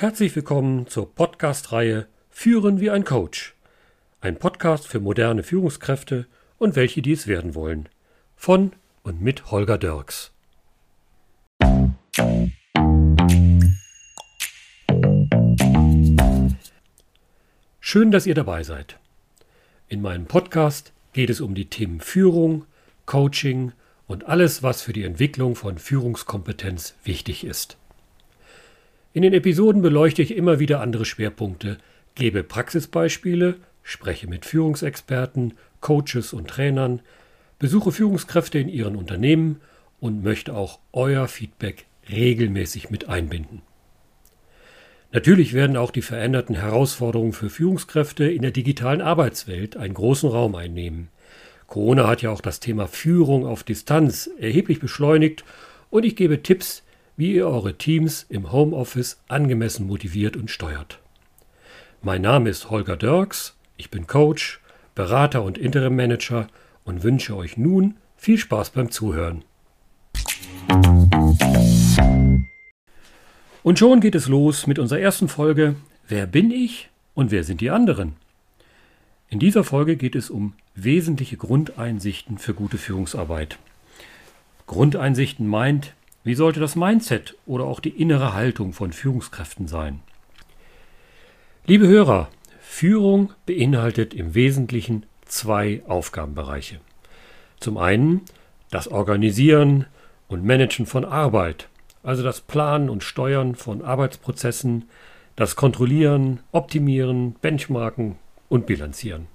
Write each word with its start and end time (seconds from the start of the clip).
Herzlich 0.00 0.36
willkommen 0.36 0.86
zur 0.86 1.12
Podcast-Reihe 1.12 2.06
Führen 2.30 2.78
wie 2.78 2.88
ein 2.88 3.02
Coach. 3.02 3.56
Ein 4.20 4.38
Podcast 4.38 4.86
für 4.86 5.00
moderne 5.00 5.42
Führungskräfte 5.42 6.28
und 6.56 6.76
welche, 6.76 7.02
die 7.02 7.10
es 7.10 7.26
werden 7.26 7.56
wollen. 7.56 7.88
Von 8.36 8.74
und 9.02 9.20
mit 9.20 9.50
Holger 9.50 9.76
Dirks. 9.76 10.30
Schön, 17.80 18.12
dass 18.12 18.26
ihr 18.26 18.36
dabei 18.36 18.62
seid. 18.62 19.00
In 19.88 20.00
meinem 20.00 20.26
Podcast 20.26 20.92
geht 21.12 21.28
es 21.28 21.40
um 21.40 21.56
die 21.56 21.68
Themen 21.68 22.00
Führung, 22.00 22.66
Coaching 23.04 23.72
und 24.06 24.28
alles, 24.28 24.62
was 24.62 24.80
für 24.80 24.92
die 24.92 25.02
Entwicklung 25.02 25.56
von 25.56 25.76
Führungskompetenz 25.76 26.94
wichtig 27.02 27.42
ist. 27.42 27.78
In 29.12 29.22
den 29.22 29.32
Episoden 29.32 29.80
beleuchte 29.80 30.22
ich 30.22 30.36
immer 30.36 30.58
wieder 30.58 30.80
andere 30.80 31.04
Schwerpunkte, 31.04 31.78
gebe 32.14 32.42
Praxisbeispiele, 32.42 33.56
spreche 33.82 34.26
mit 34.26 34.44
Führungsexperten, 34.44 35.54
Coaches 35.80 36.32
und 36.32 36.48
Trainern, 36.48 37.00
besuche 37.58 37.90
Führungskräfte 37.90 38.58
in 38.58 38.68
ihren 38.68 38.96
Unternehmen 38.96 39.60
und 39.98 40.22
möchte 40.22 40.54
auch 40.54 40.78
euer 40.92 41.26
Feedback 41.26 41.86
regelmäßig 42.10 42.90
mit 42.90 43.08
einbinden. 43.08 43.62
Natürlich 45.10 45.54
werden 45.54 45.78
auch 45.78 45.90
die 45.90 46.02
veränderten 46.02 46.54
Herausforderungen 46.54 47.32
für 47.32 47.48
Führungskräfte 47.48 48.30
in 48.30 48.42
der 48.42 48.50
digitalen 48.50 49.00
Arbeitswelt 49.00 49.76
einen 49.78 49.94
großen 49.94 50.28
Raum 50.28 50.54
einnehmen. 50.54 51.08
Corona 51.66 52.06
hat 52.06 52.20
ja 52.20 52.30
auch 52.30 52.42
das 52.42 52.60
Thema 52.60 52.86
Führung 52.86 53.46
auf 53.46 53.64
Distanz 53.64 54.28
erheblich 54.38 54.80
beschleunigt 54.80 55.44
und 55.88 56.04
ich 56.04 56.14
gebe 56.14 56.42
Tipps, 56.42 56.82
wie 57.18 57.34
ihr 57.34 57.48
eure 57.48 57.76
Teams 57.76 58.24
im 58.28 58.52
Homeoffice 58.52 59.20
angemessen 59.26 59.88
motiviert 59.88 60.36
und 60.36 60.52
steuert. 60.52 61.00
Mein 62.00 62.22
Name 62.22 62.48
ist 62.48 62.70
Holger 62.70 62.96
Dirks, 62.96 63.56
ich 63.76 63.90
bin 63.90 64.06
Coach, 64.06 64.60
Berater 64.94 65.42
und 65.42 65.58
Interim 65.58 65.96
Manager 65.96 66.46
und 66.84 67.02
wünsche 67.02 67.36
euch 67.36 67.56
nun 67.56 67.96
viel 68.16 68.38
Spaß 68.38 68.70
beim 68.70 68.92
Zuhören. 68.92 69.42
Und 73.64 73.80
schon 73.80 74.00
geht 74.00 74.14
es 74.14 74.28
los 74.28 74.68
mit 74.68 74.78
unserer 74.78 75.00
ersten 75.00 75.28
Folge 75.28 75.74
Wer 76.06 76.26
bin 76.26 76.52
ich 76.52 76.88
und 77.14 77.32
wer 77.32 77.42
sind 77.42 77.60
die 77.60 77.70
anderen? 77.70 78.14
In 79.28 79.40
dieser 79.40 79.64
Folge 79.64 79.96
geht 79.96 80.14
es 80.14 80.30
um 80.30 80.54
wesentliche 80.76 81.36
Grundeinsichten 81.36 82.38
für 82.38 82.54
gute 82.54 82.78
Führungsarbeit. 82.78 83.58
Grundeinsichten 84.68 85.48
meint, 85.48 85.94
wie 86.28 86.34
sollte 86.34 86.60
das 86.60 86.76
Mindset 86.76 87.36
oder 87.46 87.64
auch 87.64 87.80
die 87.80 87.88
innere 87.88 88.34
Haltung 88.34 88.74
von 88.74 88.92
Führungskräften 88.92 89.66
sein? 89.66 90.00
Liebe 91.64 91.88
Hörer, 91.88 92.28
Führung 92.60 93.32
beinhaltet 93.46 94.12
im 94.12 94.34
Wesentlichen 94.34 95.06
zwei 95.24 95.80
Aufgabenbereiche. 95.88 96.80
Zum 97.60 97.78
einen 97.78 98.26
das 98.70 98.88
Organisieren 98.88 99.86
und 100.28 100.44
Managen 100.44 100.84
von 100.84 101.06
Arbeit, 101.06 101.70
also 102.02 102.22
das 102.22 102.42
Planen 102.42 102.90
und 102.90 103.02
Steuern 103.02 103.54
von 103.54 103.80
Arbeitsprozessen, 103.80 104.84
das 105.34 105.56
Kontrollieren, 105.56 106.40
Optimieren, 106.52 107.36
Benchmarken 107.40 108.16
und 108.50 108.66
Bilanzieren 108.66 109.28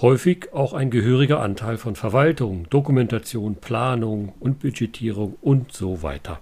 häufig 0.00 0.52
auch 0.52 0.72
ein 0.72 0.90
gehöriger 0.90 1.40
Anteil 1.40 1.76
von 1.76 1.96
Verwaltung, 1.96 2.68
Dokumentation, 2.70 3.56
Planung 3.56 4.32
und 4.40 4.60
Budgetierung 4.60 5.36
und 5.40 5.72
so 5.72 6.02
weiter. 6.02 6.40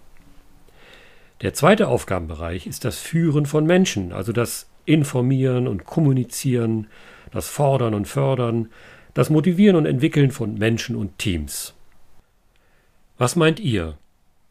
Der 1.43 1.54
zweite 1.54 1.88
Aufgabenbereich 1.88 2.66
ist 2.66 2.84
das 2.84 2.99
Führen 2.99 3.47
von 3.47 3.66
Menschen, 3.66 4.12
also 4.12 4.32
das 4.32 4.69
Informieren 4.84 5.69
und 5.69 5.84
Kommunizieren, 5.84 6.87
das 7.31 7.49
Fordern 7.49 7.94
und 7.94 8.06
Fördern, 8.06 8.71
das 9.15 9.28
Motivieren 9.28 9.76
und 9.76 9.87
Entwickeln 9.87 10.31
von 10.31 10.55
Menschen 10.55 10.97
und 10.97 11.19
Teams. 11.19 11.75
Was 13.19 13.37
meint 13.37 13.60
ihr? 13.60 13.99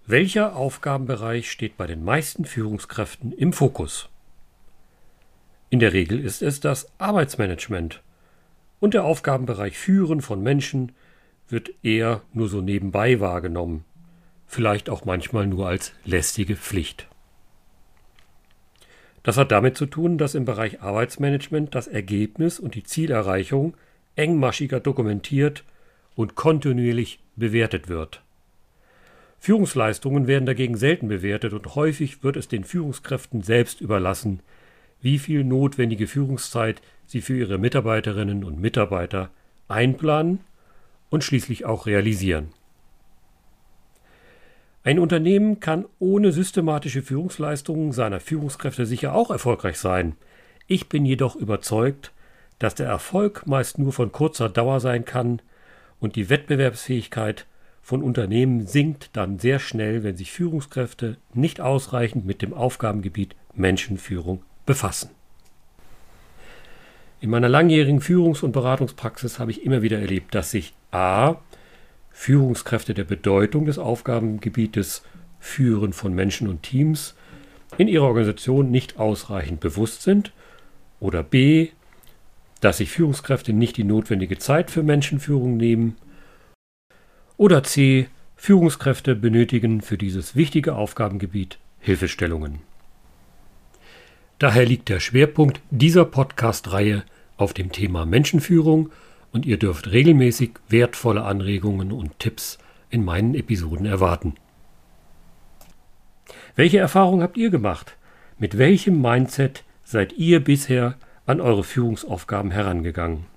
Welcher 0.05 0.55
Aufgabenbereich 0.55 1.49
steht 1.49 1.77
bei 1.77 1.87
den 1.87 2.03
meisten 2.03 2.45
Führungskräften 2.45 3.31
im 3.31 3.53
Fokus? 3.53 4.09
In 5.69 5.79
der 5.79 5.93
Regel 5.93 6.19
ist 6.19 6.41
es 6.41 6.59
das 6.59 6.91
Arbeitsmanagement, 6.97 8.01
und 8.81 8.93
der 8.93 9.05
Aufgabenbereich 9.05 9.77
Führen 9.77 10.21
von 10.21 10.43
Menschen 10.43 10.91
wird 11.47 11.71
eher 11.83 12.23
nur 12.33 12.49
so 12.49 12.59
nebenbei 12.59 13.21
wahrgenommen, 13.21 13.85
vielleicht 14.47 14.89
auch 14.89 15.05
manchmal 15.05 15.47
nur 15.47 15.67
als 15.67 15.93
lästige 16.03 16.57
Pflicht. 16.57 17.07
Das 19.23 19.37
hat 19.37 19.51
damit 19.51 19.77
zu 19.77 19.85
tun, 19.85 20.17
dass 20.17 20.33
im 20.33 20.45
Bereich 20.45 20.81
Arbeitsmanagement 20.81 21.75
das 21.75 21.87
Ergebnis 21.87 22.59
und 22.59 22.73
die 22.73 22.83
Zielerreichung 22.83 23.77
engmaschiger 24.15 24.79
dokumentiert 24.79 25.63
und 26.15 26.35
kontinuierlich 26.35 27.19
bewertet 27.35 27.87
wird. 27.87 28.23
Führungsleistungen 29.39 30.25
werden 30.25 30.45
dagegen 30.45 30.75
selten 30.75 31.07
bewertet 31.07 31.53
und 31.53 31.75
häufig 31.75 32.23
wird 32.23 32.35
es 32.35 32.47
den 32.47 32.63
Führungskräften 32.63 33.43
selbst 33.43 33.79
überlassen, 33.79 34.41
wie 35.01 35.19
viel 35.19 35.43
notwendige 35.43 36.07
Führungszeit 36.07 36.81
sie 37.05 37.21
für 37.21 37.35
ihre 37.35 37.57
Mitarbeiterinnen 37.57 38.43
und 38.43 38.59
Mitarbeiter 38.59 39.29
einplanen 39.67 40.39
und 41.09 41.23
schließlich 41.23 41.65
auch 41.65 41.85
realisieren. 41.85 42.49
Ein 44.83 44.97
Unternehmen 44.97 45.59
kann 45.59 45.85
ohne 45.99 46.31
systematische 46.31 47.03
Führungsleistungen 47.03 47.91
seiner 47.91 48.19
Führungskräfte 48.19 48.85
sicher 48.85 49.13
auch 49.13 49.29
erfolgreich 49.29 49.77
sein. 49.77 50.15
Ich 50.67 50.89
bin 50.89 51.05
jedoch 51.05 51.35
überzeugt, 51.35 52.11
dass 52.57 52.75
der 52.75 52.87
Erfolg 52.87 53.45
meist 53.45 53.77
nur 53.77 53.93
von 53.93 54.11
kurzer 54.11 54.49
Dauer 54.49 54.79
sein 54.79 55.05
kann 55.05 55.41
und 55.99 56.15
die 56.15 56.29
Wettbewerbsfähigkeit 56.29 57.45
von 57.81 58.01
Unternehmen 58.01 58.65
sinkt 58.65 59.09
dann 59.13 59.39
sehr 59.39 59.59
schnell, 59.59 60.03
wenn 60.03 60.15
sich 60.15 60.31
Führungskräfte 60.31 61.17
nicht 61.33 61.61
ausreichend 61.61 62.25
mit 62.25 62.41
dem 62.41 62.53
Aufgabengebiet 62.53 63.35
Menschenführung 63.53 64.43
befassen. 64.65 65.09
In 67.19 67.29
meiner 67.29 67.49
langjährigen 67.49 68.01
Führungs- 68.01 68.41
und 68.41 68.51
Beratungspraxis 68.51 69.37
habe 69.37 69.51
ich 69.51 69.63
immer 69.63 69.81
wieder 69.81 69.99
erlebt, 69.99 70.33
dass 70.33 70.51
sich 70.51 70.73
a. 70.91 71.35
Führungskräfte 72.09 72.93
der 72.93 73.03
Bedeutung 73.03 73.65
des 73.65 73.79
Aufgabengebietes 73.79 75.03
Führen 75.39 75.93
von 75.93 76.13
Menschen 76.13 76.47
und 76.47 76.63
Teams 76.63 77.15
in 77.77 77.87
ihrer 77.87 78.05
Organisation 78.05 78.69
nicht 78.69 78.99
ausreichend 78.99 79.59
bewusst 79.59 80.03
sind 80.03 80.33
oder 80.99 81.23
b. 81.23 81.69
dass 82.59 82.77
sich 82.77 82.91
Führungskräfte 82.91 83.53
nicht 83.53 83.77
die 83.77 83.83
notwendige 83.83 84.37
Zeit 84.37 84.69
für 84.69 84.83
Menschenführung 84.83 85.57
nehmen 85.57 85.95
oder 87.37 87.63
c. 87.63 88.07
Führungskräfte 88.35 89.15
benötigen 89.15 89.81
für 89.81 89.97
dieses 89.97 90.35
wichtige 90.35 90.75
Aufgabengebiet 90.75 91.59
Hilfestellungen. 91.79 92.70
Daher 94.41 94.65
liegt 94.65 94.89
der 94.89 94.99
Schwerpunkt 94.99 95.61
dieser 95.69 96.03
Podcast-Reihe 96.03 97.03
auf 97.37 97.53
dem 97.53 97.71
Thema 97.71 98.07
Menschenführung 98.07 98.89
und 99.31 99.45
ihr 99.45 99.59
dürft 99.59 99.91
regelmäßig 99.91 100.53
wertvolle 100.67 101.21
Anregungen 101.21 101.91
und 101.91 102.17
Tipps 102.17 102.57
in 102.89 103.05
meinen 103.05 103.35
Episoden 103.35 103.85
erwarten. 103.85 104.33
Welche 106.55 106.79
Erfahrungen 106.79 107.21
habt 107.21 107.37
ihr 107.37 107.51
gemacht? 107.51 107.97
Mit 108.39 108.57
welchem 108.57 108.99
Mindset 108.99 109.63
seid 109.83 110.13
ihr 110.13 110.43
bisher 110.43 110.95
an 111.27 111.39
eure 111.39 111.63
Führungsaufgaben 111.63 112.49
herangegangen? 112.49 113.27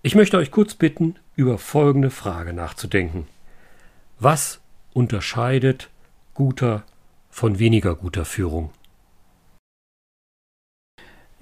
Ich 0.00 0.14
möchte 0.14 0.38
euch 0.38 0.50
kurz 0.50 0.76
bitten, 0.76 1.16
über 1.36 1.58
folgende 1.58 2.08
Frage 2.08 2.54
nachzudenken. 2.54 3.26
Was 4.18 4.62
unterscheidet 4.94 5.90
guter 6.32 6.84
von 7.28 7.58
weniger 7.58 7.96
guter 7.96 8.24
Führung? 8.24 8.70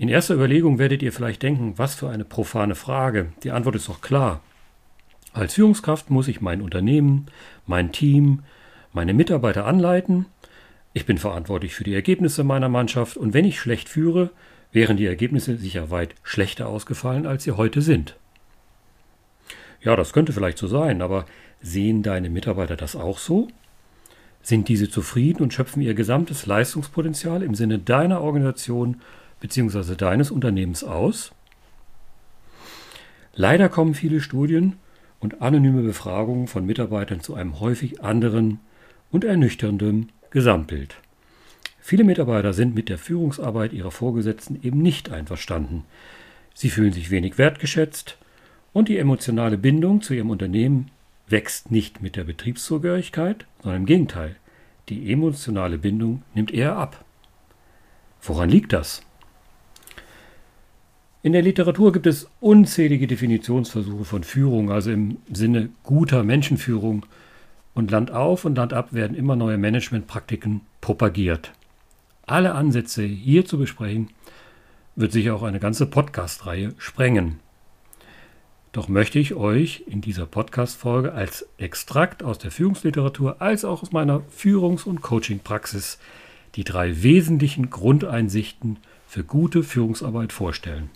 In 0.02 0.08
erster 0.08 0.34
Überlegung 0.34 0.80
werdet 0.80 1.00
ihr 1.00 1.12
vielleicht 1.12 1.44
denken, 1.44 1.74
was 1.76 1.94
für 1.94 2.08
eine 2.08 2.24
profane 2.24 2.74
Frage. 2.74 3.28
Die 3.44 3.52
Antwort 3.52 3.76
ist 3.76 3.88
doch 3.88 4.00
klar. 4.00 4.40
Als 5.32 5.54
Führungskraft 5.54 6.10
muss 6.10 6.26
ich 6.26 6.40
mein 6.40 6.60
Unternehmen, 6.60 7.26
mein 7.68 7.92
Team, 7.92 8.42
meine 8.92 9.14
Mitarbeiter 9.14 9.64
anleiten. 9.64 10.26
Ich 10.92 11.06
bin 11.06 11.18
verantwortlich 11.18 11.76
für 11.76 11.84
die 11.84 11.94
Ergebnisse 11.94 12.42
meiner 12.42 12.68
Mannschaft 12.68 13.16
und 13.16 13.32
wenn 13.32 13.44
ich 13.44 13.60
schlecht 13.60 13.88
führe, 13.88 14.30
wären 14.72 14.96
die 14.96 15.06
Ergebnisse 15.06 15.56
sicher 15.56 15.92
weit 15.92 16.16
schlechter 16.24 16.66
ausgefallen, 16.66 17.24
als 17.24 17.44
sie 17.44 17.52
heute 17.52 17.80
sind. 17.80 18.16
Ja, 19.82 19.94
das 19.94 20.12
könnte 20.12 20.32
vielleicht 20.32 20.58
so 20.58 20.66
sein, 20.66 21.00
aber 21.00 21.26
sehen 21.60 22.02
deine 22.02 22.28
Mitarbeiter 22.28 22.74
das 22.74 22.96
auch 22.96 23.18
so? 23.18 23.46
Sind 24.42 24.66
diese 24.66 24.90
zufrieden 24.90 25.44
und 25.44 25.54
schöpfen 25.54 25.80
ihr 25.80 25.94
gesamtes 25.94 26.46
Leistungspotenzial 26.46 27.44
im 27.44 27.54
Sinne 27.54 27.78
deiner 27.78 28.20
Organisation 28.20 29.00
bzw. 29.42 29.96
deines 29.96 30.30
Unternehmens 30.30 30.84
aus? 30.84 31.32
Leider 33.34 33.68
kommen 33.68 33.94
viele 33.94 34.20
Studien 34.20 34.76
und 35.20 35.42
anonyme 35.42 35.82
Befragungen 35.82 36.46
von 36.46 36.64
Mitarbeitern 36.64 37.20
zu 37.20 37.34
einem 37.34 37.60
häufig 37.60 38.02
anderen 38.02 38.60
und 39.10 39.24
ernüchternden 39.24 40.12
Gesamtbild. 40.30 40.96
Viele 41.80 42.04
Mitarbeiter 42.04 42.52
sind 42.52 42.74
mit 42.74 42.88
der 42.88 42.98
Führungsarbeit 42.98 43.72
ihrer 43.72 43.90
Vorgesetzten 43.90 44.60
eben 44.62 44.80
nicht 44.80 45.10
einverstanden. 45.10 45.84
Sie 46.54 46.70
fühlen 46.70 46.92
sich 46.92 47.10
wenig 47.10 47.36
wertgeschätzt 47.36 48.18
und 48.72 48.88
die 48.88 48.98
emotionale 48.98 49.58
Bindung 49.58 50.02
zu 50.02 50.14
ihrem 50.14 50.30
Unternehmen 50.30 50.90
wächst 51.26 51.70
nicht 51.70 52.00
mit 52.00 52.14
der 52.14 52.24
Betriebszugehörigkeit, 52.24 53.46
sondern 53.62 53.82
im 53.82 53.86
Gegenteil. 53.86 54.36
Die 54.88 55.10
emotionale 55.12 55.78
Bindung 55.78 56.22
nimmt 56.34 56.52
eher 56.52 56.76
ab. 56.76 57.04
Woran 58.20 58.48
liegt 58.48 58.72
das? 58.72 59.02
In 61.24 61.32
der 61.32 61.42
Literatur 61.42 61.92
gibt 61.92 62.08
es 62.08 62.28
unzählige 62.40 63.06
Definitionsversuche 63.06 64.04
von 64.04 64.24
Führung, 64.24 64.72
also 64.72 64.90
im 64.90 65.18
Sinne 65.32 65.68
guter 65.84 66.24
Menschenführung. 66.24 67.06
Und 67.74 67.92
Land 67.92 68.10
auf 68.10 68.44
und 68.44 68.56
Land 68.56 68.72
ab 68.72 68.92
werden 68.92 69.16
immer 69.16 69.36
neue 69.36 69.56
Managementpraktiken 69.56 70.62
propagiert. 70.80 71.52
Alle 72.26 72.56
Ansätze 72.56 73.04
hier 73.04 73.46
zu 73.46 73.56
besprechen, 73.56 74.10
wird 74.96 75.12
sicher 75.12 75.36
auch 75.36 75.44
eine 75.44 75.60
ganze 75.60 75.86
Podcast-Reihe 75.86 76.74
sprengen. 76.76 77.38
Doch 78.72 78.88
möchte 78.88 79.20
ich 79.20 79.34
euch 79.34 79.84
in 79.86 80.00
dieser 80.00 80.26
Podcast-Folge 80.26 81.12
als 81.12 81.46
Extrakt 81.56 82.24
aus 82.24 82.38
der 82.38 82.50
Führungsliteratur 82.50 83.40
als 83.40 83.64
auch 83.64 83.82
aus 83.82 83.92
meiner 83.92 84.22
Führungs- 84.28 84.86
und 84.86 85.02
Coaching-Praxis 85.02 85.98
die 86.56 86.64
drei 86.64 87.04
wesentlichen 87.04 87.70
Grundeinsichten 87.70 88.78
für 89.06 89.22
gute 89.22 89.62
Führungsarbeit 89.62 90.32
vorstellen. 90.32 90.90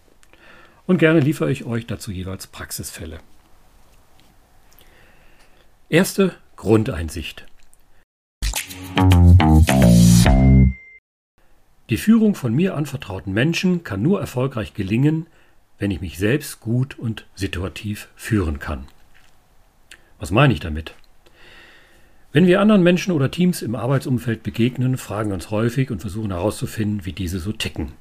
Und 0.86 0.98
gerne 0.98 1.20
liefere 1.20 1.50
ich 1.50 1.64
euch 1.64 1.86
dazu 1.86 2.12
jeweils 2.12 2.46
Praxisfälle. 2.46 3.18
Erste 5.88 6.34
Grundeinsicht. 6.56 7.46
Die 11.90 11.96
Führung 11.96 12.34
von 12.34 12.54
mir 12.54 12.76
anvertrauten 12.76 13.32
Menschen 13.32 13.84
kann 13.84 14.02
nur 14.02 14.20
erfolgreich 14.20 14.74
gelingen, 14.74 15.26
wenn 15.78 15.90
ich 15.90 16.00
mich 16.00 16.18
selbst 16.18 16.60
gut 16.60 16.98
und 16.98 17.26
situativ 17.34 18.08
führen 18.16 18.58
kann. 18.58 18.86
Was 20.18 20.30
meine 20.30 20.52
ich 20.52 20.60
damit? 20.60 20.94
Wenn 22.32 22.46
wir 22.46 22.60
anderen 22.60 22.82
Menschen 22.82 23.12
oder 23.12 23.30
Teams 23.30 23.62
im 23.62 23.74
Arbeitsumfeld 23.74 24.42
begegnen, 24.42 24.98
fragen 24.98 25.30
wir 25.30 25.34
uns 25.34 25.50
häufig 25.50 25.90
und 25.90 26.00
versuchen 26.00 26.32
herauszufinden, 26.32 27.04
wie 27.04 27.12
diese 27.12 27.38
so 27.38 27.52
ticken. 27.52 27.92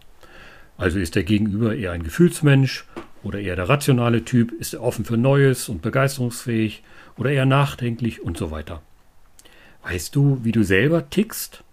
Also 0.78 1.00
ist 1.00 1.16
der 1.16 1.24
Gegenüber 1.24 1.76
eher 1.76 1.92
ein 1.92 2.04
Gefühlsmensch 2.04 2.86
oder 3.24 3.40
eher 3.40 3.56
der 3.56 3.70
rationale 3.70 4.26
Typ, 4.26 4.52
ist 4.52 4.74
er 4.74 4.84
offen 4.84 5.06
für 5.06 5.18
Neues 5.18 5.70
und 5.70 5.82
begeisterungsfähig 5.82 6.84
oder 7.18 7.32
eher 7.32 7.46
nachdenklich 7.46 8.22
und 8.22 8.38
so 8.38 8.52
weiter. 8.52 8.82
Weißt 9.84 10.16
du, 10.16 10.40
wie 10.44 10.52
du 10.52 10.64
selber 10.64 11.10
tickst, 11.10 11.64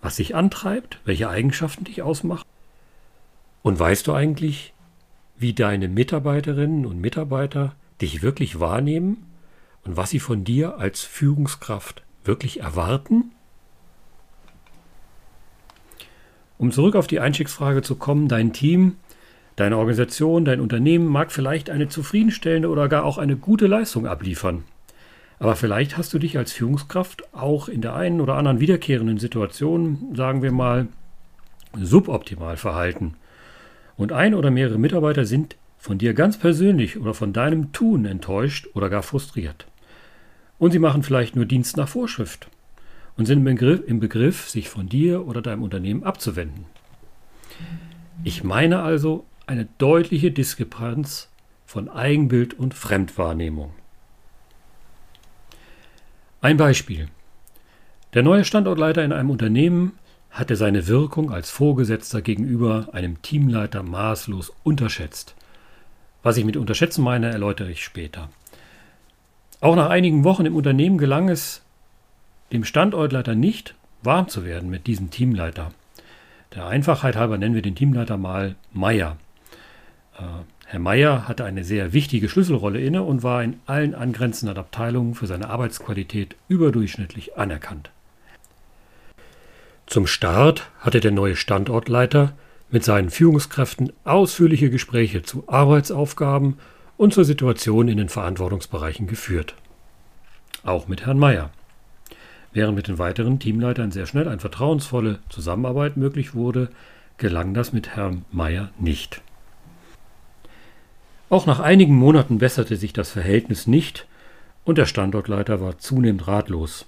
was 0.00 0.16
dich 0.16 0.34
antreibt, 0.34 1.00
welche 1.04 1.28
Eigenschaften 1.28 1.84
dich 1.84 2.02
ausmachen? 2.02 2.44
Und 3.62 3.78
weißt 3.78 4.06
du 4.06 4.12
eigentlich, 4.12 4.72
wie 5.38 5.52
deine 5.52 5.88
Mitarbeiterinnen 5.88 6.86
und 6.86 7.00
Mitarbeiter 7.00 7.74
dich 8.00 8.22
wirklich 8.22 8.60
wahrnehmen 8.60 9.24
und 9.84 9.96
was 9.96 10.10
sie 10.10 10.20
von 10.20 10.44
dir 10.44 10.78
als 10.78 11.02
Führungskraft 11.02 12.02
wirklich 12.24 12.60
erwarten? 12.60 13.32
Um 16.62 16.70
zurück 16.70 16.94
auf 16.94 17.08
die 17.08 17.18
Einstiegsfrage 17.18 17.82
zu 17.82 17.96
kommen, 17.96 18.28
dein 18.28 18.52
Team, 18.52 18.94
deine 19.56 19.78
Organisation, 19.78 20.44
dein 20.44 20.60
Unternehmen 20.60 21.06
mag 21.06 21.32
vielleicht 21.32 21.70
eine 21.70 21.88
zufriedenstellende 21.88 22.68
oder 22.68 22.88
gar 22.88 23.02
auch 23.02 23.18
eine 23.18 23.34
gute 23.34 23.66
Leistung 23.66 24.06
abliefern. 24.06 24.62
Aber 25.40 25.56
vielleicht 25.56 25.98
hast 25.98 26.14
du 26.14 26.20
dich 26.20 26.38
als 26.38 26.52
Führungskraft 26.52 27.34
auch 27.34 27.68
in 27.68 27.80
der 27.80 27.96
einen 27.96 28.20
oder 28.20 28.36
anderen 28.36 28.60
wiederkehrenden 28.60 29.18
Situation, 29.18 30.12
sagen 30.14 30.40
wir 30.40 30.52
mal, 30.52 30.86
suboptimal 31.74 32.56
verhalten 32.56 33.14
und 33.96 34.12
ein 34.12 34.32
oder 34.32 34.52
mehrere 34.52 34.78
Mitarbeiter 34.78 35.24
sind 35.24 35.56
von 35.78 35.98
dir 35.98 36.14
ganz 36.14 36.38
persönlich 36.38 36.96
oder 36.96 37.12
von 37.12 37.32
deinem 37.32 37.72
Tun 37.72 38.04
enttäuscht 38.04 38.68
oder 38.74 38.88
gar 38.88 39.02
frustriert. 39.02 39.66
Und 40.60 40.70
sie 40.70 40.78
machen 40.78 41.02
vielleicht 41.02 41.34
nur 41.34 41.44
Dienst 41.44 41.76
nach 41.76 41.88
Vorschrift 41.88 42.46
und 43.16 43.26
sind 43.26 43.46
im 43.46 44.00
Begriff, 44.00 44.48
sich 44.48 44.68
von 44.68 44.88
dir 44.88 45.26
oder 45.26 45.42
deinem 45.42 45.62
Unternehmen 45.62 46.04
abzuwenden. 46.04 46.66
Ich 48.24 48.44
meine 48.44 48.82
also 48.82 49.26
eine 49.46 49.68
deutliche 49.78 50.30
Diskrepanz 50.30 51.28
von 51.66 51.88
Eigenbild 51.88 52.54
und 52.54 52.74
Fremdwahrnehmung. 52.74 53.72
Ein 56.40 56.56
Beispiel. 56.56 57.08
Der 58.14 58.22
neue 58.22 58.44
Standortleiter 58.44 59.04
in 59.04 59.12
einem 59.12 59.30
Unternehmen 59.30 59.92
hat 60.30 60.50
er 60.50 60.56
seine 60.56 60.86
Wirkung 60.86 61.30
als 61.30 61.50
Vorgesetzter 61.50 62.22
gegenüber 62.22 62.88
einem 62.92 63.20
Teamleiter 63.22 63.82
maßlos 63.82 64.52
unterschätzt. 64.64 65.34
Was 66.22 66.36
ich 66.36 66.44
mit 66.44 66.56
unterschätzen 66.56 67.02
meine, 67.04 67.30
erläutere 67.30 67.70
ich 67.70 67.84
später. 67.84 68.28
Auch 69.60 69.76
nach 69.76 69.90
einigen 69.90 70.24
Wochen 70.24 70.46
im 70.46 70.56
Unternehmen 70.56 70.98
gelang 70.98 71.28
es 71.28 71.61
dem 72.52 72.64
Standortleiter 72.64 73.34
nicht, 73.34 73.74
warm 74.02 74.28
zu 74.28 74.44
werden 74.44 74.70
mit 74.70 74.86
diesem 74.86 75.10
Teamleiter. 75.10 75.72
Der 76.54 76.66
Einfachheit 76.66 77.16
halber 77.16 77.38
nennen 77.38 77.54
wir 77.54 77.62
den 77.62 77.74
Teamleiter 77.74 78.16
mal 78.16 78.56
Meier. 78.72 79.16
Äh, 80.18 80.22
Herr 80.66 80.80
Meier 80.80 81.28
hatte 81.28 81.44
eine 81.44 81.64
sehr 81.64 81.92
wichtige 81.92 82.28
Schlüsselrolle 82.28 82.80
inne 82.80 83.02
und 83.02 83.22
war 83.22 83.42
in 83.42 83.60
allen 83.66 83.94
angrenzenden 83.94 84.56
Abteilungen 84.56 85.14
für 85.14 85.26
seine 85.26 85.50
Arbeitsqualität 85.50 86.34
überdurchschnittlich 86.48 87.36
anerkannt. 87.36 87.90
Zum 89.86 90.06
Start 90.06 90.70
hatte 90.80 91.00
der 91.00 91.10
neue 91.10 91.36
Standortleiter 91.36 92.32
mit 92.70 92.84
seinen 92.84 93.10
Führungskräften 93.10 93.92
ausführliche 94.04 94.70
Gespräche 94.70 95.22
zu 95.22 95.44
Arbeitsaufgaben 95.46 96.58
und 96.96 97.12
zur 97.12 97.24
Situation 97.24 97.88
in 97.88 97.98
den 97.98 98.08
Verantwortungsbereichen 98.08 99.06
geführt. 99.06 99.54
Auch 100.64 100.88
mit 100.88 101.04
Herrn 101.04 101.18
Meyer. 101.18 101.50
Während 102.52 102.76
mit 102.76 102.88
den 102.88 102.98
weiteren 102.98 103.38
Teamleitern 103.38 103.92
sehr 103.92 104.06
schnell 104.06 104.28
eine 104.28 104.40
vertrauensvolle 104.40 105.18
Zusammenarbeit 105.28 105.96
möglich 105.96 106.34
wurde, 106.34 106.68
gelang 107.16 107.54
das 107.54 107.72
mit 107.72 107.96
Herrn 107.96 108.24
Meyer 108.30 108.70
nicht. 108.78 109.22
Auch 111.30 111.46
nach 111.46 111.60
einigen 111.60 111.94
Monaten 111.94 112.38
besserte 112.38 112.76
sich 112.76 112.92
das 112.92 113.10
Verhältnis 113.10 113.66
nicht 113.66 114.06
und 114.64 114.76
der 114.76 114.86
Standortleiter 114.86 115.60
war 115.60 115.78
zunehmend 115.78 116.26
ratlos. 116.26 116.86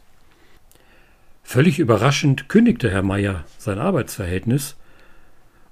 Völlig 1.43 1.79
überraschend 1.79 2.49
kündigte 2.49 2.91
Herr 2.91 3.03
Meier 3.03 3.45
sein 3.59 3.79
Arbeitsverhältnis 3.79 4.77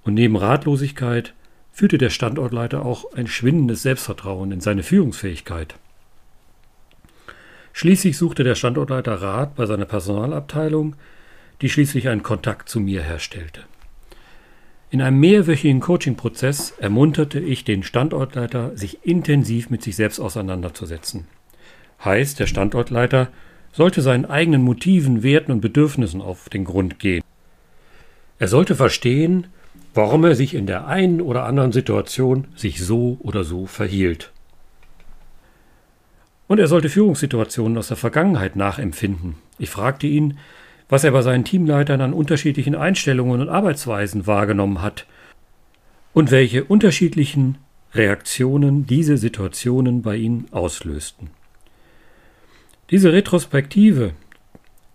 und 0.04 0.14
neben 0.14 0.36
Ratlosigkeit 0.36 1.34
führte 1.70 1.98
der 1.98 2.10
Standortleiter 2.10 2.84
auch 2.84 3.12
ein 3.14 3.26
schwindendes 3.26 3.82
Selbstvertrauen 3.82 4.52
in 4.52 4.60
seine 4.60 4.82
Führungsfähigkeit. 4.82 5.74
Schließlich 7.72 8.16
suchte 8.16 8.44
der 8.44 8.54
Standortleiter 8.54 9.14
Rat 9.14 9.54
bei 9.54 9.66
seiner 9.66 9.86
Personalabteilung, 9.86 10.94
die 11.60 11.68
schließlich 11.68 12.08
einen 12.08 12.22
Kontakt 12.22 12.68
zu 12.68 12.80
mir 12.80 13.02
herstellte. 13.02 13.62
In 14.90 15.00
einem 15.00 15.20
mehrwöchigen 15.20 15.80
Coaching-Prozess 15.80 16.74
ermunterte 16.78 17.40
ich 17.40 17.64
den 17.64 17.82
Standortleiter, 17.82 18.76
sich 18.76 19.06
intensiv 19.06 19.70
mit 19.70 19.82
sich 19.82 19.96
selbst 19.96 20.20
auseinanderzusetzen. 20.20 21.26
Heißt, 22.04 22.38
der 22.38 22.46
Standortleiter 22.46 23.28
sollte 23.72 24.02
seinen 24.02 24.26
eigenen 24.26 24.62
Motiven, 24.62 25.22
Werten 25.22 25.50
und 25.50 25.62
Bedürfnissen 25.62 26.20
auf 26.20 26.50
den 26.50 26.64
Grund 26.64 26.98
gehen. 26.98 27.22
Er 28.38 28.48
sollte 28.48 28.74
verstehen, 28.74 29.46
warum 29.94 30.24
er 30.24 30.34
sich 30.34 30.54
in 30.54 30.66
der 30.66 30.86
einen 30.86 31.22
oder 31.22 31.44
anderen 31.44 31.72
Situation 31.72 32.48
sich 32.54 32.84
so 32.84 33.16
oder 33.22 33.44
so 33.44 33.66
verhielt. 33.66 34.30
Und 36.52 36.58
er 36.58 36.66
sollte 36.66 36.90
Führungssituationen 36.90 37.78
aus 37.78 37.88
der 37.88 37.96
Vergangenheit 37.96 38.56
nachempfinden. 38.56 39.36
Ich 39.58 39.70
fragte 39.70 40.06
ihn, 40.06 40.36
was 40.86 41.02
er 41.02 41.12
bei 41.12 41.22
seinen 41.22 41.46
Teamleitern 41.46 42.02
an 42.02 42.12
unterschiedlichen 42.12 42.74
Einstellungen 42.74 43.40
und 43.40 43.48
Arbeitsweisen 43.48 44.26
wahrgenommen 44.26 44.82
hat 44.82 45.06
und 46.12 46.30
welche 46.30 46.64
unterschiedlichen 46.64 47.56
Reaktionen 47.94 48.86
diese 48.86 49.16
Situationen 49.16 50.02
bei 50.02 50.16
ihnen 50.16 50.44
auslösten. 50.50 51.30
Diese 52.90 53.14
Retrospektive 53.14 54.12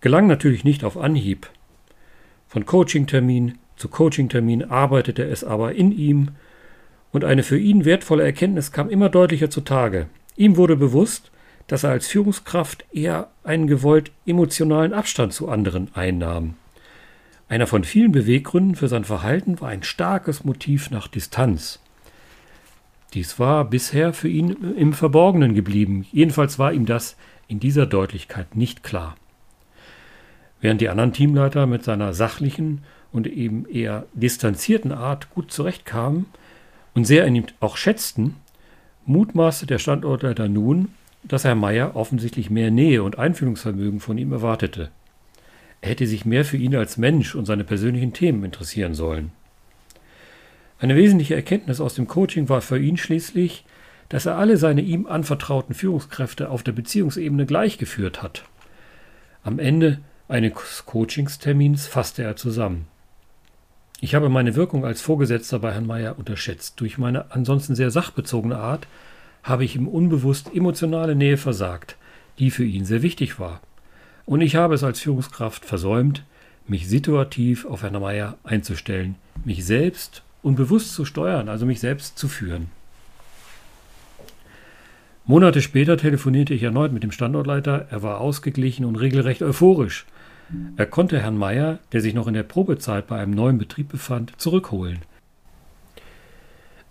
gelang 0.00 0.28
natürlich 0.28 0.62
nicht 0.62 0.84
auf 0.84 0.96
Anhieb. 0.96 1.50
Von 2.46 2.66
Coachingtermin 2.66 3.58
zu 3.74 3.88
Coachingtermin 3.88 4.62
arbeitete 4.62 5.24
es 5.24 5.42
aber 5.42 5.74
in 5.74 5.90
ihm, 5.90 6.28
und 7.10 7.24
eine 7.24 7.42
für 7.42 7.58
ihn 7.58 7.84
wertvolle 7.84 8.22
Erkenntnis 8.22 8.70
kam 8.70 8.88
immer 8.88 9.08
deutlicher 9.08 9.50
zutage. 9.50 10.06
Ihm 10.36 10.56
wurde 10.56 10.76
bewusst, 10.76 11.32
dass 11.68 11.84
er 11.84 11.90
als 11.90 12.08
Führungskraft 12.08 12.84
eher 12.92 13.28
einen 13.44 13.66
gewollt 13.66 14.10
emotionalen 14.26 14.92
Abstand 14.92 15.32
zu 15.32 15.48
anderen 15.48 15.94
einnahm. 15.94 16.54
Einer 17.48 17.66
von 17.66 17.84
vielen 17.84 18.12
Beweggründen 18.12 18.74
für 18.74 18.88
sein 18.88 19.04
Verhalten 19.04 19.60
war 19.60 19.68
ein 19.68 19.82
starkes 19.82 20.44
Motiv 20.44 20.90
nach 20.90 21.08
Distanz. 21.08 21.78
Dies 23.14 23.38
war 23.38 23.64
bisher 23.64 24.12
für 24.12 24.28
ihn 24.28 24.74
im 24.76 24.92
Verborgenen 24.92 25.54
geblieben, 25.54 26.06
jedenfalls 26.10 26.58
war 26.58 26.72
ihm 26.72 26.84
das 26.84 27.16
in 27.46 27.60
dieser 27.60 27.86
Deutlichkeit 27.86 28.56
nicht 28.56 28.82
klar. 28.82 29.16
Während 30.60 30.80
die 30.80 30.88
anderen 30.88 31.12
Teamleiter 31.12 31.66
mit 31.66 31.84
seiner 31.84 32.12
sachlichen 32.12 32.82
und 33.12 33.26
eben 33.26 33.66
eher 33.66 34.06
distanzierten 34.12 34.92
Art 34.92 35.30
gut 35.30 35.52
zurechtkamen 35.52 36.26
und 36.94 37.06
sehr 37.06 37.24
an 37.24 37.34
ihm 37.34 37.44
auch 37.60 37.76
schätzten, 37.76 38.36
mutmaßte 39.06 39.66
der 39.66 39.78
Standortleiter 39.78 40.48
nun, 40.48 40.88
dass 41.28 41.44
Herr 41.44 41.54
Meier 41.54 41.94
offensichtlich 41.94 42.50
mehr 42.50 42.70
Nähe 42.70 43.02
und 43.02 43.18
Einfühlungsvermögen 43.18 44.00
von 44.00 44.18
ihm 44.18 44.32
erwartete. 44.32 44.90
Er 45.80 45.90
hätte 45.90 46.06
sich 46.06 46.24
mehr 46.24 46.44
für 46.44 46.56
ihn 46.56 46.74
als 46.74 46.96
Mensch 46.96 47.34
und 47.34 47.44
seine 47.44 47.64
persönlichen 47.64 48.12
Themen 48.12 48.44
interessieren 48.44 48.94
sollen. 48.94 49.30
Eine 50.80 50.96
wesentliche 50.96 51.34
Erkenntnis 51.34 51.80
aus 51.80 51.94
dem 51.94 52.06
Coaching 52.06 52.48
war 52.48 52.60
für 52.60 52.78
ihn 52.78 52.96
schließlich, 52.96 53.64
dass 54.08 54.26
er 54.26 54.36
alle 54.36 54.56
seine 54.56 54.80
ihm 54.80 55.06
anvertrauten 55.06 55.74
Führungskräfte 55.74 56.50
auf 56.50 56.62
der 56.62 56.72
Beziehungsebene 56.72 57.46
gleichgeführt 57.46 58.22
hat. 58.22 58.44
Am 59.42 59.58
Ende 59.58 60.00
eines 60.28 60.84
Coachingstermins 60.86 61.86
fasste 61.86 62.22
er 62.22 62.36
zusammen. 62.36 62.86
Ich 64.00 64.14
habe 64.14 64.28
meine 64.28 64.54
Wirkung 64.54 64.84
als 64.84 65.00
Vorgesetzter 65.00 65.58
bei 65.58 65.72
Herrn 65.72 65.86
Mayer 65.86 66.18
unterschätzt. 66.18 66.80
Durch 66.80 66.98
meine 66.98 67.32
ansonsten 67.32 67.74
sehr 67.74 67.90
sachbezogene 67.90 68.56
Art 68.56 68.86
habe 69.42 69.64
ich 69.64 69.76
ihm 69.76 69.88
unbewusst 69.88 70.54
emotionale 70.54 71.14
Nähe 71.14 71.36
versagt, 71.36 71.96
die 72.38 72.50
für 72.50 72.64
ihn 72.64 72.84
sehr 72.84 73.02
wichtig 73.02 73.38
war. 73.38 73.60
Und 74.26 74.40
ich 74.40 74.56
habe 74.56 74.74
es 74.74 74.84
als 74.84 75.00
Führungskraft 75.00 75.64
versäumt, 75.64 76.24
mich 76.66 76.88
situativ 76.88 77.64
auf 77.64 77.82
Herrn 77.82 78.00
Mayer 78.00 78.36
einzustellen, 78.44 79.14
mich 79.44 79.64
selbst 79.64 80.22
und 80.42 80.56
bewusst 80.56 80.92
zu 80.94 81.04
steuern, 81.04 81.48
also 81.48 81.64
mich 81.64 81.80
selbst 81.80 82.18
zu 82.18 82.28
führen. 82.28 82.68
Monate 85.24 85.60
später 85.60 85.98
telefonierte 85.98 86.54
ich 86.54 86.62
erneut 86.62 86.92
mit 86.92 87.02
dem 87.02 87.12
Standortleiter. 87.12 87.86
Er 87.90 88.02
war 88.02 88.20
ausgeglichen 88.20 88.86
und 88.86 88.96
regelrecht 88.96 89.42
euphorisch. 89.42 90.06
Er 90.76 90.86
konnte 90.86 91.20
Herrn 91.20 91.36
Meier, 91.36 91.80
der 91.92 92.00
sich 92.00 92.14
noch 92.14 92.26
in 92.26 92.34
der 92.34 92.44
Probezeit 92.44 93.06
bei 93.06 93.18
einem 93.18 93.32
neuen 93.32 93.58
Betrieb 93.58 93.90
befand, 93.90 94.32
zurückholen. 94.38 95.00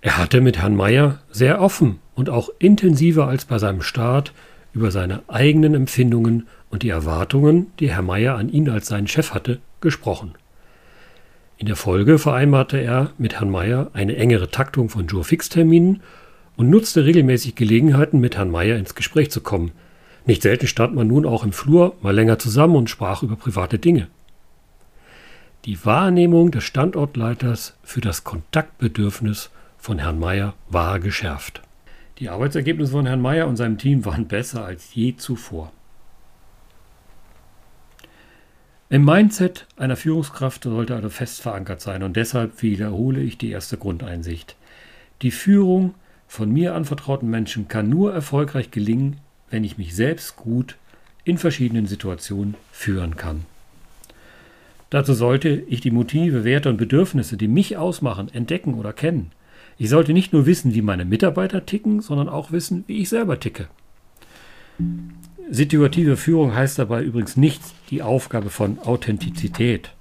Er 0.07 0.17
hatte 0.17 0.39
mit 0.39 0.57
Herrn 0.59 0.77
Meier 0.77 1.19
sehr 1.31 1.59
offen 1.59 1.99
und 2.15 2.29
auch 2.29 2.47
intensiver 2.59 3.27
als 3.27 3.43
bei 3.43 3.59
seinem 3.59 3.81
Start 3.81 4.31
über 4.71 4.89
seine 4.89 5.21
eigenen 5.27 5.73
Empfindungen 5.73 6.47
und 6.69 6.83
die 6.83 6.87
Erwartungen, 6.87 7.73
die 7.81 7.89
Herr 7.91 8.03
Meier 8.03 8.37
an 8.37 8.47
ihn 8.47 8.69
als 8.69 8.87
seinen 8.87 9.09
Chef 9.09 9.33
hatte, 9.33 9.59
gesprochen. 9.81 10.35
In 11.57 11.65
der 11.65 11.75
Folge 11.75 12.19
vereinbarte 12.19 12.77
er 12.77 13.11
mit 13.17 13.33
Herrn 13.33 13.49
Meier 13.49 13.91
eine 13.91 14.15
engere 14.15 14.49
Taktung 14.49 14.87
von 14.87 15.07
Jour-Fix-Terminen 15.07 16.01
und 16.55 16.69
nutzte 16.69 17.03
regelmäßig 17.03 17.55
Gelegenheiten, 17.55 18.21
mit 18.21 18.37
Herrn 18.37 18.49
Meier 18.49 18.77
ins 18.77 18.95
Gespräch 18.95 19.29
zu 19.29 19.41
kommen. 19.41 19.73
Nicht 20.25 20.41
selten 20.41 20.67
stand 20.67 20.95
man 20.95 21.07
nun 21.07 21.25
auch 21.25 21.43
im 21.43 21.51
Flur 21.51 21.97
mal 22.01 22.15
länger 22.15 22.39
zusammen 22.39 22.77
und 22.77 22.89
sprach 22.89 23.23
über 23.23 23.35
private 23.35 23.77
Dinge. 23.77 24.07
Die 25.65 25.85
Wahrnehmung 25.85 26.51
des 26.51 26.63
Standortleiters 26.63 27.75
für 27.83 27.99
das 27.99 28.23
Kontaktbedürfnis 28.23 29.49
von 29.87 29.99
Herrn 29.99 30.19
Meier 30.19 30.53
war 30.69 30.99
geschärft. 30.99 31.61
Die 32.19 32.27
Arbeitsergebnisse 32.27 32.91
von 32.91 33.05
Herrn 33.05 33.21
Meier 33.21 33.47
und 33.47 33.55
seinem 33.55 33.77
Team 33.77 34.03
waren 34.03 34.27
besser 34.27 34.65
als 34.65 34.93
je 34.93 35.15
zuvor. 35.15 35.71
Im 38.89 39.05
Mindset 39.05 39.65
einer 39.77 39.95
Führungskraft 39.95 40.65
sollte 40.65 40.93
also 40.93 41.07
fest 41.07 41.41
verankert 41.41 41.79
sein 41.79 42.03
und 42.03 42.17
deshalb 42.17 42.61
wiederhole 42.61 43.21
ich 43.21 43.37
die 43.37 43.49
erste 43.49 43.77
Grundeinsicht. 43.77 44.57
Die 45.21 45.31
Führung 45.31 45.95
von 46.27 46.51
mir 46.51 46.75
anvertrauten 46.75 47.29
Menschen 47.29 47.69
kann 47.69 47.87
nur 47.87 48.13
erfolgreich 48.13 48.71
gelingen, 48.71 49.21
wenn 49.49 49.63
ich 49.63 49.77
mich 49.77 49.95
selbst 49.95 50.35
gut 50.35 50.75
in 51.23 51.37
verschiedenen 51.37 51.85
Situationen 51.85 52.55
führen 52.73 53.15
kann. 53.15 53.45
Dazu 54.89 55.13
sollte 55.13 55.47
ich 55.47 55.79
die 55.79 55.91
Motive, 55.91 56.43
Werte 56.43 56.67
und 56.67 56.75
Bedürfnisse, 56.75 57.37
die 57.37 57.47
mich 57.47 57.77
ausmachen, 57.77 58.27
entdecken 58.33 58.73
oder 58.73 58.91
kennen. 58.91 59.31
Ich 59.77 59.89
sollte 59.89 60.13
nicht 60.13 60.33
nur 60.33 60.45
wissen, 60.45 60.73
wie 60.73 60.81
meine 60.81 61.05
Mitarbeiter 61.05 61.65
ticken, 61.65 62.01
sondern 62.01 62.29
auch 62.29 62.51
wissen, 62.51 62.83
wie 62.87 62.97
ich 62.97 63.09
selber 63.09 63.39
ticke. 63.39 63.67
Situative 65.49 66.17
Führung 66.17 66.53
heißt 66.53 66.79
dabei 66.79 67.03
übrigens 67.03 67.37
nicht 67.37 67.61
die 67.89 68.01
Aufgabe 68.01 68.49
von 68.49 68.79
Authentizität, 68.79 69.91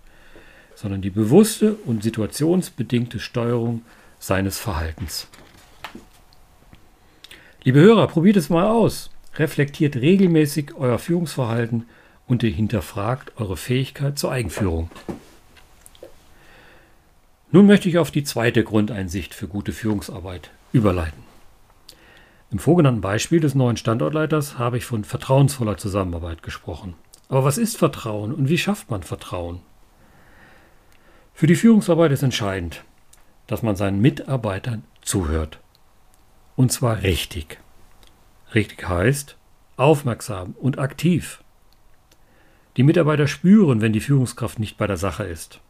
sondern 0.74 1.02
die 1.02 1.10
bewusste 1.10 1.74
und 1.74 2.02
situationsbedingte 2.02 3.20
Steuerung 3.20 3.82
seines 4.18 4.58
Verhaltens. 4.58 5.28
Liebe 7.62 7.80
Hörer, 7.80 8.06
probiert 8.06 8.36
es 8.36 8.48
mal 8.48 8.66
aus. 8.66 9.10
Reflektiert 9.36 9.96
regelmäßig 9.96 10.74
euer 10.74 10.98
Führungsverhalten 10.98 11.84
und 12.26 12.42
hinterfragt 12.42 13.32
eure 13.36 13.56
Fähigkeit 13.56 14.18
zur 14.18 14.32
Eigenführung. 14.32 14.90
Nun 17.52 17.66
möchte 17.66 17.88
ich 17.88 17.98
auf 17.98 18.10
die 18.10 18.24
zweite 18.24 18.64
Grundeinsicht 18.64 19.34
für 19.34 19.46
gute 19.46 19.72
Führungsarbeit 19.72 20.50
überleiten. 20.72 21.22
Im 22.50 22.58
vorgenannten 22.58 23.00
Beispiel 23.00 23.40
des 23.40 23.54
neuen 23.54 23.76
Standortleiters 23.76 24.58
habe 24.58 24.78
ich 24.78 24.84
von 24.84 25.04
vertrauensvoller 25.04 25.76
Zusammenarbeit 25.76 26.42
gesprochen. 26.42 26.94
Aber 27.28 27.44
was 27.44 27.58
ist 27.58 27.76
Vertrauen 27.76 28.32
und 28.32 28.48
wie 28.48 28.58
schafft 28.58 28.90
man 28.90 29.02
Vertrauen? 29.02 29.60
Für 31.34 31.46
die 31.46 31.56
Führungsarbeit 31.56 32.12
ist 32.12 32.22
entscheidend, 32.22 32.84
dass 33.46 33.62
man 33.62 33.76
seinen 33.76 34.00
Mitarbeitern 34.00 34.84
zuhört. 35.02 35.60
Und 36.56 36.72
zwar 36.72 37.02
richtig. 37.02 37.58
Richtig 38.54 38.88
heißt 38.88 39.36
aufmerksam 39.76 40.54
und 40.58 40.78
aktiv. 40.78 41.42
Die 42.76 42.82
Mitarbeiter 42.82 43.26
spüren, 43.26 43.80
wenn 43.80 43.92
die 43.92 44.00
Führungskraft 44.00 44.58
nicht 44.58 44.78
bei 44.78 44.86
der 44.86 44.96
Sache 44.96 45.24
ist. 45.24 45.60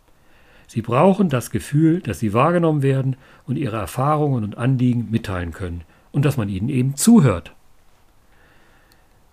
Sie 0.67 0.83
brauchen 0.83 1.29
das 1.29 1.51
Gefühl, 1.51 2.01
dass 2.01 2.19
sie 2.19 2.33
wahrgenommen 2.33 2.83
werden 2.83 3.17
und 3.47 3.57
ihre 3.57 3.77
Erfahrungen 3.77 4.45
und 4.45 4.59
Anliegen 4.59 5.09
mitteilen 5.11 5.53
können 5.53 5.83
und 6.13 6.25
dass 6.25 6.37
man 6.37 6.49
ihnen 6.49 6.69
eben 6.69 6.97
zuhört. 6.97 7.53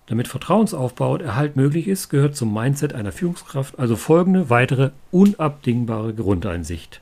Damit 0.08 0.28
Vertrauensaufbau 0.28 1.14
und 1.14 1.22
Erhalt 1.22 1.56
möglich 1.56 1.88
ist, 1.88 2.10
gehört 2.10 2.36
zum 2.36 2.54
Mindset 2.54 2.94
einer 2.94 3.12
Führungskraft 3.12 3.80
also 3.80 3.96
folgende 3.96 4.50
weitere 4.50 4.92
unabdingbare 5.12 6.14
Grundeinsicht. 6.14 7.02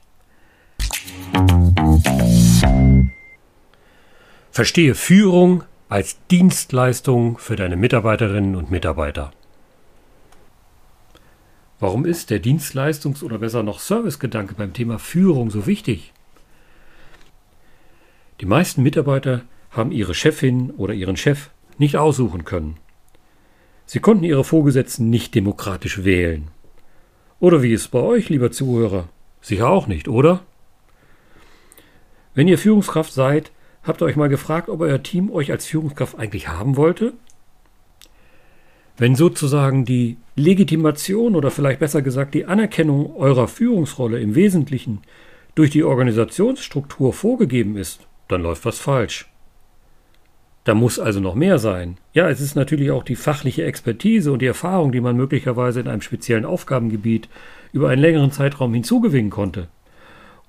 Verstehe 4.51 4.95
Führung 4.95 5.63
als 5.89 6.17
Dienstleistung 6.29 7.38
für 7.38 7.55
deine 7.55 7.75
Mitarbeiterinnen 7.75 8.55
und 8.55 8.69
Mitarbeiter. 8.69 9.31
Warum 11.81 12.05
ist 12.05 12.29
der 12.29 12.39
Dienstleistungs- 12.39 13.23
oder 13.23 13.39
besser 13.39 13.63
noch 13.63 13.79
Servicegedanke 13.79 14.53
beim 14.53 14.71
Thema 14.71 15.00
Führung 15.00 15.50
so 15.50 15.65
wichtig? 15.65 16.13
Die 18.39 18.45
meisten 18.45 18.83
Mitarbeiter 18.83 19.41
haben 19.71 19.91
ihre 19.91 20.13
Chefin 20.13 20.69
oder 20.69 20.93
ihren 20.93 21.17
Chef 21.17 21.50
nicht 21.79 21.97
aussuchen 21.97 22.45
können. 22.45 22.77
Sie 23.88 24.00
konnten 24.00 24.23
ihre 24.23 24.43
Vorgesetzten 24.43 25.09
nicht 25.09 25.33
demokratisch 25.33 26.03
wählen. 26.03 26.50
Oder 27.39 27.63
wie 27.63 27.73
ist 27.73 27.81
es 27.81 27.88
bei 27.88 28.00
euch, 28.00 28.29
lieber 28.29 28.51
Zuhörer? 28.51 29.09
Sicher 29.41 29.67
auch 29.67 29.88
nicht, 29.88 30.07
oder? 30.07 30.41
Wenn 32.35 32.47
ihr 32.47 32.59
Führungskraft 32.59 33.11
seid, 33.11 33.51
habt 33.81 34.03
ihr 34.03 34.05
euch 34.05 34.15
mal 34.15 34.29
gefragt, 34.29 34.69
ob 34.69 34.81
euer 34.81 35.01
Team 35.01 35.31
euch 35.31 35.51
als 35.51 35.65
Führungskraft 35.65 36.19
eigentlich 36.19 36.47
haben 36.47 36.77
wollte? 36.77 37.13
Wenn 38.97 39.15
sozusagen 39.15 39.83
die 39.83 40.17
Legitimation 40.35 41.35
oder 41.35 41.51
vielleicht 41.51 41.79
besser 41.79 42.01
gesagt 42.01 42.33
die 42.33 42.45
Anerkennung 42.45 43.15
eurer 43.15 43.47
Führungsrolle 43.47 44.19
im 44.19 44.35
Wesentlichen 44.35 45.01
durch 45.55 45.71
die 45.71 45.83
Organisationsstruktur 45.83 47.11
vorgegeben 47.11 47.75
ist, 47.75 48.07
dann 48.29 48.41
läuft 48.41 48.63
was 48.65 48.79
falsch. 48.79 49.27
Da 50.63 50.75
muss 50.75 51.00
also 51.00 51.19
noch 51.19 51.35
mehr 51.35 51.57
sein. 51.57 51.97
Ja, 52.13 52.29
es 52.29 52.39
ist 52.39 52.55
natürlich 52.55 52.91
auch 52.91 53.03
die 53.03 53.15
fachliche 53.15 53.65
Expertise 53.65 54.31
und 54.31 54.41
die 54.41 54.47
Erfahrung, 54.47 54.91
die 54.91 55.01
man 55.01 55.17
möglicherweise 55.17 55.79
in 55.79 55.88
einem 55.88 56.01
speziellen 56.01 56.45
Aufgabengebiet 56.45 57.29
über 57.73 57.89
einen 57.89 58.01
längeren 58.01 58.31
Zeitraum 58.31 58.73
hinzugewinnen 58.73 59.31
konnte. 59.31 59.67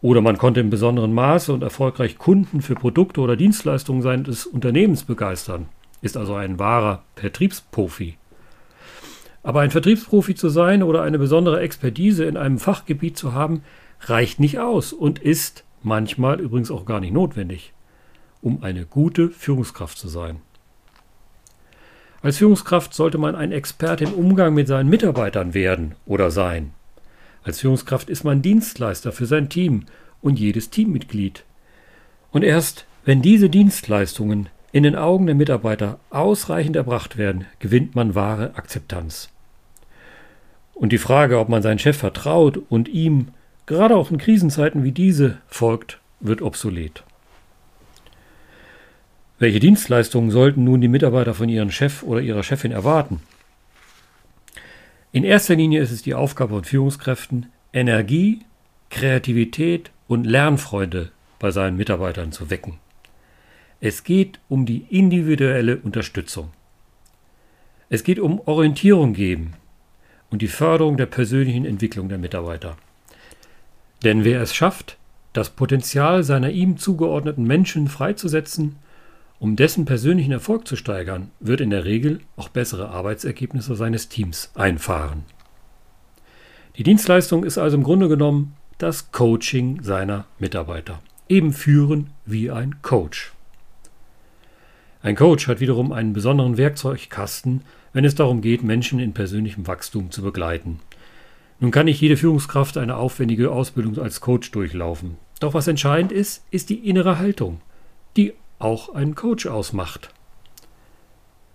Oder 0.03 0.21
man 0.21 0.37
konnte 0.37 0.61
in 0.61 0.69
besonderem 0.69 1.15
Maße 1.15 1.53
und 1.53 1.63
erfolgreich 1.63 2.19
Kunden 2.19 2.61
für 2.61 2.75
Produkte 2.75 3.21
oder 3.21 3.37
Dienstleistungen 3.37 4.03
seines 4.03 4.47
Unternehmens 4.47 5.05
begeistern, 5.05 5.67
ist 6.03 6.17
also 6.17 6.35
ein 6.35 6.59
wahrer 6.59 7.05
Vertriebsprofi. 7.17 8.17
Aber 9.43 9.61
ein 9.61 9.71
Vertriebsprofi 9.71 10.35
zu 10.35 10.49
sein 10.49 10.83
oder 10.83 11.03
eine 11.03 11.19
besondere 11.19 11.61
Expertise 11.61 12.25
in 12.25 12.37
einem 12.37 12.59
Fachgebiet 12.59 13.17
zu 13.17 13.33
haben, 13.33 13.63
reicht 14.03 14.41
nicht 14.41 14.59
aus 14.59 14.93
und 14.93 15.19
ist 15.19 15.65
manchmal 15.83 16.41
übrigens 16.41 16.71
auch 16.71 16.85
gar 16.85 17.01
nicht 17.01 17.13
notwendig 17.13 17.73
um 18.43 18.63
eine 18.63 18.85
gute 18.85 19.31
Führungskraft 19.31 19.97
zu 19.97 20.09
sein. 20.09 20.41
Als 22.21 22.39
Führungskraft 22.39 22.93
sollte 22.93 23.19
man 23.19 23.35
ein 23.35 23.53
Experte 23.53 24.05
im 24.05 24.13
Umgang 24.13 24.53
mit 24.53 24.69
seinen 24.69 24.91
Mitarbeitern 24.91 25.55
werden 25.55 25.95
oder 26.07 26.31
sein. 26.31 26.75
Als 27.43 27.61
Führungskraft 27.61 28.11
ist 28.11 28.25
man 28.25 28.43
Dienstleister 28.43 29.11
für 29.11 29.27
sein 29.27 29.49
Team 29.49 29.87
und 30.21 30.39
jedes 30.39 30.71
Teammitglied. 30.71 31.45
Und 32.31 32.43
erst 32.43 32.87
wenn 33.05 33.23
diese 33.23 33.49
Dienstleistungen 33.49 34.49
in 34.73 34.83
den 34.83 34.97
Augen 34.97 35.27
der 35.27 35.35
Mitarbeiter 35.35 36.01
ausreichend 36.11 36.77
erbracht 36.77 37.19
werden, 37.19 37.47
gewinnt 37.59 37.95
man 37.95 38.15
wahre 38.15 38.55
Akzeptanz. 38.57 39.29
Und 40.75 40.93
die 40.93 40.99
Frage, 40.99 41.39
ob 41.39 41.49
man 41.49 41.63
seinen 41.63 41.79
Chef 41.79 41.97
vertraut 41.97 42.59
und 42.71 42.89
ihm 42.89 43.29
gerade 43.67 43.95
auch 43.95 44.11
in 44.11 44.19
Krisenzeiten 44.19 44.83
wie 44.83 44.93
diese 44.93 45.39
folgt, 45.47 46.01
wird 46.21 46.41
obsolet. 46.41 47.05
Welche 49.39 49.61
Dienstleistungen 49.61 50.31
sollten 50.31 50.65
nun 50.65 50.81
die 50.81 50.89
Mitarbeiter 50.89 51.35
von 51.35 51.49
ihrem 51.49 51.71
Chef 51.71 52.03
oder 52.03 52.21
ihrer 52.21 52.43
Chefin 52.43 52.73
erwarten? 52.73 53.21
In 55.11 55.25
erster 55.25 55.57
Linie 55.57 55.83
ist 55.83 55.91
es 55.91 56.03
die 56.03 56.15
Aufgabe 56.15 56.55
von 56.55 56.65
Führungskräften, 56.65 57.47
Energie, 57.73 58.41
Kreativität 58.89 59.91
und 60.09 60.25
Lernfreude 60.25 61.11
bei 61.39 61.51
seinen 61.51 61.77
Mitarbeitern 61.77 62.33
zu 62.33 62.51
wecken. 62.51 62.79
Es 63.85 64.05
geht 64.05 64.39
um 64.49 64.65
die 64.65 64.87
individuelle 64.91 65.77
Unterstützung. 65.77 66.53
Es 67.89 68.05
geht 68.05 68.21
um 68.21 68.41
Orientierung 68.47 69.13
geben 69.13 69.55
und 70.31 70.41
die 70.41 70.47
Förderung 70.47 70.97
der 70.97 71.07
persönlichen 71.07 71.65
Entwicklung 71.65 72.09
der 72.09 72.19
Mitarbeiter. 72.19 72.77
Denn 74.05 74.23
wer 74.23 74.41
es 74.41 74.55
schafft, 74.55 74.99
das 75.33 75.51
Potenzial 75.51 76.23
seiner 76.23 76.51
ihm 76.51 76.77
zugeordneten 76.77 77.45
Menschen 77.45 77.89
freizusetzen, 77.89 78.77
um 79.41 79.57
dessen 79.57 79.85
persönlichen 79.85 80.31
Erfolg 80.31 80.69
zu 80.69 80.77
steigern, 80.77 81.33
wird 81.41 81.61
in 81.61 81.71
der 81.71 81.85
Regel 81.85 82.21
auch 82.37 82.51
bessere 82.51 82.91
Arbeitsergebnisse 82.91 83.75
seines 83.75 84.09
Teams 84.09 84.53
einfahren. 84.55 85.25
Die 86.77 86.85
Dienstleistung 86.85 87.43
ist 87.43 87.59
also 87.59 87.79
im 87.79 87.83
Grunde 87.83 88.07
genommen 88.07 88.55
das 88.79 89.11
Coaching 89.11 89.83
seiner 89.83 90.27
Mitarbeiter. 90.39 91.03
Eben 91.29 91.53
führen 91.53 92.11
wie 92.25 92.49
ein 92.49 92.81
Coach. 92.83 93.32
Ein 95.03 95.17
Coach 95.17 95.49
hat 95.49 95.59
wiederum 95.59 95.91
einen 95.91 96.13
besonderen 96.13 96.57
Werkzeugkasten, 96.57 97.63
wenn 97.93 98.05
es 98.05 98.15
darum 98.15 98.41
geht, 98.41 98.63
Menschen 98.63 99.01
in 99.01 99.13
persönlichem 99.13 99.67
Wachstum 99.67 100.13
zu 100.13 100.23
begleiten. 100.23 100.79
Nun 101.59 101.73
kann 101.73 101.87
nicht 101.87 102.01
jede 102.01 102.17
Führungskraft 102.17 102.77
eine 102.77 102.97
aufwendige 102.97 103.51
Ausbildung 103.51 103.99
als 103.99 104.21
Coach 104.21 104.53
durchlaufen. 104.53 105.17
Doch 105.41 105.55
was 105.55 105.67
entscheidend 105.67 106.13
ist, 106.13 106.45
ist 106.53 106.71
die 106.71 106.89
innere 106.89 107.19
Haltung, 107.19 107.61
die 108.17 108.33
auch 108.61 108.95
einen 108.95 109.17
Coach 109.17 109.47
ausmacht. 109.47 110.11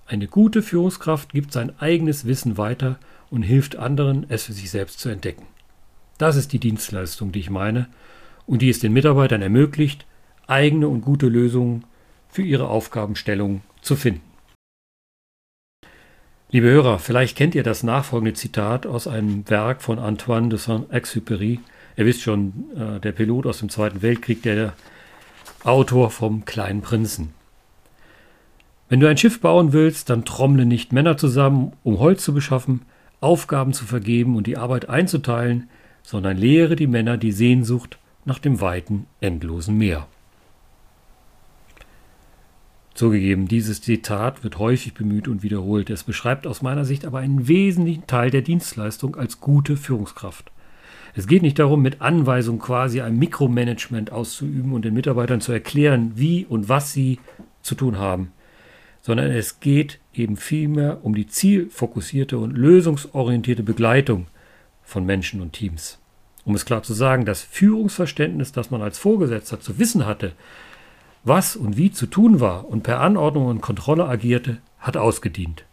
Eine 0.06 0.27
gute 0.27 0.62
Führungskraft 0.62 1.32
gibt 1.32 1.54
sein 1.54 1.72
eigenes 1.80 2.25
Wissen 2.25 2.58
weiter 2.58 3.00
und 3.30 3.44
hilft 3.44 3.77
anderen, 3.77 4.25
es 4.30 4.44
für 4.44 4.54
sich 4.54 4.70
selbst 4.70 5.00
zu 5.00 5.08
entdecken. 5.08 5.46
Das 6.18 6.36
ist 6.36 6.51
die 6.51 6.60
Dienstleistung, 6.60 7.32
die 7.32 7.39
ich 7.39 7.50
meine, 7.50 7.88
und 8.46 8.62
die 8.62 8.70
es 8.70 8.80
den 8.80 8.94
Mitarbeitern 8.94 9.42
ermöglicht, 9.42 10.06
eigene 10.48 10.89
und 10.89 11.01
gute 11.01 11.27
Lösungen 11.27 11.86
für 12.29 12.41
ihre 12.41 12.67
Aufgabenstellung 12.67 13.62
zu 13.81 13.96
finden. 13.96 14.22
Liebe 16.50 16.67
Hörer, 16.67 16.98
vielleicht 17.00 17.38
kennt 17.38 17.55
ihr 17.55 17.63
das 17.63 17.84
nachfolgende 17.84 18.34
Zitat 18.34 18.86
aus 18.86 19.05
einem 19.05 19.50
Werk 19.50 19.81
von 19.81 20.00
Antoine 20.00 20.48
de 20.48 20.57
Saint-Exupéry. 20.57 21.60
Ihr 21.98 22.05
wisst 22.05 22.22
schon, 22.22 22.72
äh, 22.75 23.01
der 23.01 23.12
Pilot 23.12 23.46
aus 23.46 23.60
dem 23.60 23.67
Zweiten 23.67 24.01
Weltkrieg, 24.01 24.43
der 24.43 24.74
Autor 25.65 26.10
vom 26.10 26.46
Kleinen 26.46 26.81
Prinzen. 26.81 27.34
Wenn 28.88 29.01
du 29.01 29.10
ein 29.10 29.17
Schiff 29.17 29.41
bauen 29.41 29.74
willst, 29.74 30.10
dann 30.10 30.24
trommle 30.24 30.65
nicht 30.65 30.93
Männer 30.93 31.17
zusammen, 31.17 31.74
um 31.84 32.00
Holz 32.00 32.24
zu 32.24 32.34
beschaffen, 32.34 32.84
Aufgaben 33.19 33.74
zu 33.74 33.84
vergeben 33.84 34.38
und 34.38 34.48
die 34.48 34.55
Arbeit 34.55 34.88
einzuteilen, 34.88 35.69
sondern 36.03 36.38
lehre 36.38 36.77
die 36.77 36.88
Männer 36.88 37.17
die 37.17 37.34
Sehnsucht 37.34 37.98
nach 38.24 38.39
dem 38.39 38.62
weiten, 38.62 39.07
endlosen 39.19 39.77
Meer. 39.77 40.07
Zugegeben, 42.98 43.48
dieses 43.48 43.80
Zitat 43.80 44.44
wird 44.44 44.58
häufig 44.58 44.96
bemüht 44.96 45.27
und 45.27 45.43
wiederholt. 45.43 45.91
Es 45.91 46.04
beschreibt 46.04 46.48
aus 46.48 46.63
meiner 46.63 46.84
Sicht 46.84 47.06
aber 47.06 47.19
einen 47.19 47.48
wesentlichen 47.48 48.08
Teil 48.08 48.32
der 48.32 48.41
Dienstleistung 48.41 49.15
als 49.15 49.39
gute 49.39 49.78
Führungskraft. 49.78 50.52
Es 51.13 51.28
geht 51.28 51.43
nicht 51.43 51.60
darum, 51.60 51.84
mit 51.84 52.02
Anweisung 52.02 52.58
quasi 52.58 53.02
ein 53.02 53.19
Mikromanagement 53.19 54.12
auszuüben 54.12 54.74
und 54.74 54.84
den 54.84 54.95
Mitarbeitern 54.95 55.41
zu 55.41 55.52
erklären, 55.52 56.13
wie 56.15 56.48
und 56.50 56.69
was 56.69 56.91
sie 56.91 57.19
zu 57.62 57.76
tun 57.76 58.00
haben, 58.00 58.32
sondern 59.04 59.30
es 59.30 59.60
geht 59.60 60.00
eben 60.15 60.36
vielmehr 60.36 61.06
um 61.06 61.13
die 61.13 61.28
zielfokussierte 61.28 62.39
und 62.39 62.58
lösungsorientierte 62.58 63.62
Begleitung 63.62 64.26
von 64.82 65.06
Menschen 65.06 65.41
und 65.41 65.54
Teams. 65.54 66.00
Um 66.45 66.56
es 66.56 66.65
klar 66.65 66.82
zu 66.82 66.95
sagen, 66.95 67.26
das 67.26 67.43
Führungsverständnis, 67.43 68.54
das 68.54 68.71
man 68.71 68.82
als 68.82 68.98
Vorgesetzter 68.98 69.60
zu 69.60 69.78
wissen 69.78 70.08
hatte, 70.08 70.32
was 71.28 71.56
und 71.56 71.78
wie 71.78 71.92
zu 71.92 72.08
tun 72.08 72.40
war 72.40 72.68
und 72.68 72.84
per 72.84 73.02
Anordnung 73.02 73.48
und 73.48 73.62
Kontrolle 73.62 74.08
agierte, 74.08 74.58
hat 74.80 74.98
ausgedient. 74.98 75.66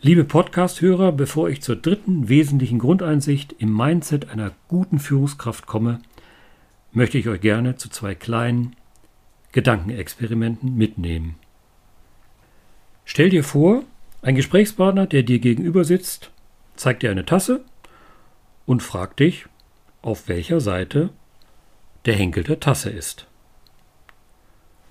Liebe 0.00 0.24
Podcast-Hörer, 0.24 1.12
bevor 1.12 1.48
ich 1.48 1.62
zur 1.62 1.76
dritten 1.76 2.28
wesentlichen 2.28 2.78
Grundeinsicht 2.78 3.54
im 3.58 3.74
Mindset 3.74 4.28
einer 4.28 4.52
guten 4.68 4.98
Führungskraft 4.98 5.66
komme, 5.66 6.00
möchte 6.92 7.16
ich 7.16 7.28
euch 7.28 7.40
gerne 7.40 7.76
zu 7.76 7.88
zwei 7.88 8.14
kleinen 8.14 8.76
Gedankenexperimenten 9.52 10.76
mitnehmen. 10.76 11.36
Stell 13.04 13.30
dir 13.30 13.44
vor, 13.44 13.82
ein 14.20 14.34
Gesprächspartner, 14.34 15.06
der 15.06 15.22
dir 15.22 15.38
gegenüber 15.38 15.84
sitzt, 15.84 16.30
zeigt 16.76 17.02
dir 17.02 17.10
eine 17.10 17.24
Tasse 17.24 17.64
und 18.66 18.82
fragt 18.82 19.20
dich, 19.20 19.46
auf 20.02 20.28
welcher 20.28 20.60
Seite 20.60 21.10
der 22.06 22.14
Henkel 22.14 22.44
der 22.44 22.60
Tasse 22.60 22.90
ist. 22.90 23.26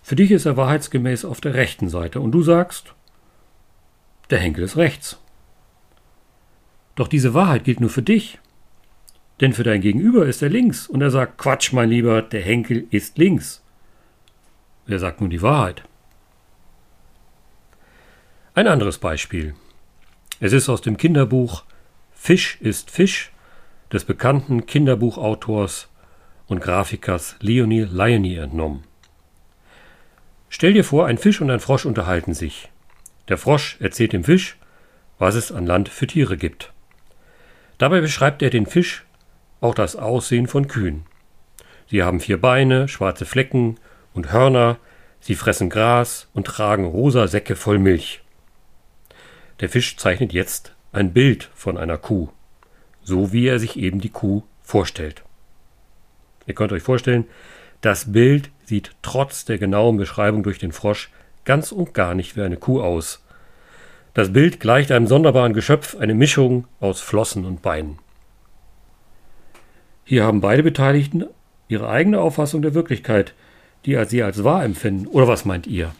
Für 0.02 0.16
dich 0.16 0.32
ist 0.32 0.46
er 0.46 0.58
wahrheitsgemäß 0.58 1.26
auf 1.26 1.40
der 1.40 1.54
rechten 1.54 1.90
Seite 1.90 2.20
und 2.20 2.32
du 2.32 2.42
sagst, 2.42 2.94
der 4.30 4.40
Henkel 4.40 4.64
ist 4.64 4.78
rechts. 4.78 5.20
Doch 6.96 7.08
diese 7.08 7.34
Wahrheit 7.34 7.64
gilt 7.64 7.80
nur 7.80 7.90
für 7.90 8.02
dich. 8.02 8.40
Denn 9.42 9.54
für 9.54 9.64
dein 9.64 9.82
Gegenüber 9.82 10.26
ist 10.26 10.42
er 10.42 10.50
links 10.50 10.88
und 10.88 11.02
er 11.02 11.10
sagt, 11.10 11.38
Quatsch, 11.38 11.74
mein 11.74 11.90
Lieber, 11.90 12.22
der 12.22 12.42
Henkel 12.42 12.86
ist 12.92 13.18
links. 13.18 13.64
Wer 14.86 15.00
sagt 15.00 15.22
nun 15.22 15.30
die 15.30 15.42
Wahrheit? 15.42 15.84
Ein 18.54 18.68
anderes 18.68 19.00
Beispiel. 19.00 19.56
Es 20.40 20.54
ist 20.54 20.70
aus 20.70 20.82
dem 20.82 20.98
Kinderbuch 20.98 21.64
Fisch 22.12 22.58
ist 22.62 22.92
Fisch 22.92 23.32
des 23.92 24.06
bekannten 24.06 24.66
Kinderbuchautors 24.66 25.90
und 26.48 26.62
Grafikers 26.62 27.36
Leonie 27.40 27.88
Liony 27.90 28.36
entnommen. 28.36 28.84
Stell 30.50 30.74
dir 30.74 30.84
vor, 30.84 31.08
ein 31.08 31.18
Fisch 31.18 31.42
und 31.42 31.50
ein 31.50 31.60
Frosch 31.60 31.86
unterhalten 31.86 32.34
sich. 32.34 32.70
Der 33.28 33.38
Frosch 33.38 33.78
erzählt 33.80 34.14
dem 34.14 34.24
Fisch, 34.24 34.58
was 35.18 35.36
es 35.36 35.52
an 35.52 35.66
Land 35.66 35.90
für 35.90 36.08
Tiere 36.08 36.38
gibt. 36.38 36.72
Dabei 37.78 38.02
beschreibt 38.02 38.42
er 38.42 38.50
den 38.50 38.66
Fisch 38.66 39.06
auch 39.62 39.74
das 39.74 39.96
Aussehen 39.96 40.48
von 40.48 40.68
Kühen. 40.68 41.06
Sie 41.90 42.04
haben 42.04 42.20
vier 42.20 42.40
Beine, 42.40 42.88
schwarze 42.88 43.26
Flecken 43.26 43.80
und 44.14 44.32
Hörner, 44.32 44.78
sie 45.20 45.36
fressen 45.36 45.70
Gras 45.70 46.28
und 46.34 46.48
tragen 46.48 46.86
rosa 46.86 47.28
Säcke 47.28 47.56
voll 47.56 47.80
Milch. 47.80 48.22
Der 49.60 49.70
Fisch 49.70 49.98
zeichnet 49.98 50.34
jetzt 50.34 50.76
ein 50.92 51.14
Bild 51.14 51.50
von 51.56 51.78
einer 51.78 51.98
Kuh, 51.98 52.30
so 53.02 53.32
wie 53.32 53.48
er 53.48 53.60
sich 53.60 53.78
eben 53.78 54.02
die 54.02 54.10
Kuh 54.10 54.44
vorstellt. 54.62 55.24
Ihr 56.48 56.54
könnt 56.54 56.72
euch 56.72 56.84
vorstellen, 56.84 57.26
das 57.82 58.12
Bild 58.12 58.50
sieht 58.66 58.92
trotz 59.02 59.46
der 59.46 59.58
genauen 59.58 59.98
Beschreibung 59.98 60.44
durch 60.44 60.60
den 60.60 60.72
Frosch 60.72 61.10
ganz 61.46 61.72
und 61.72 61.94
gar 61.94 62.16
nicht 62.16 62.36
wie 62.36 62.42
eine 62.42 62.58
Kuh 62.58 62.82
aus. 62.82 63.24
Das 64.14 64.32
Bild 64.32 64.60
gleicht 64.60 64.92
einem 64.92 65.08
sonderbaren 65.08 65.54
Geschöpf, 65.54 65.96
eine 65.98 66.14
Mischung 66.14 66.66
aus 66.80 67.02
Flossen 67.02 67.46
und 67.46 67.62
Beinen. 67.62 68.00
Hier 70.06 70.24
haben 70.24 70.42
beide 70.42 70.64
Beteiligten 70.64 71.26
ihre 71.68 71.90
eigene 71.90 72.20
Auffassung 72.20 72.62
der 72.62 72.74
Wirklichkeit, 72.74 73.34
die 73.86 74.02
sie 74.06 74.24
als 74.24 74.44
wahr 74.44 74.64
empfinden. 74.64 75.08
Oder 75.08 75.28
was 75.28 75.46
meint 75.46 75.68
ihr? 75.68 75.94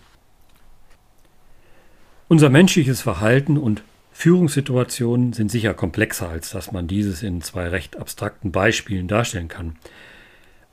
Unser 2.28 2.50
menschliches 2.50 3.02
Verhalten 3.02 3.58
und 3.58 3.84
Führungssituationen 4.12 5.34
sind 5.34 5.50
sicher 5.50 5.74
komplexer, 5.74 6.30
als 6.30 6.52
dass 6.52 6.72
man 6.72 6.88
dieses 6.88 7.24
in 7.24 7.42
zwei 7.42 7.68
recht 7.68 7.98
abstrakten 7.98 8.52
Beispielen 8.52 9.08
darstellen 9.08 9.48
kann. 9.48 9.76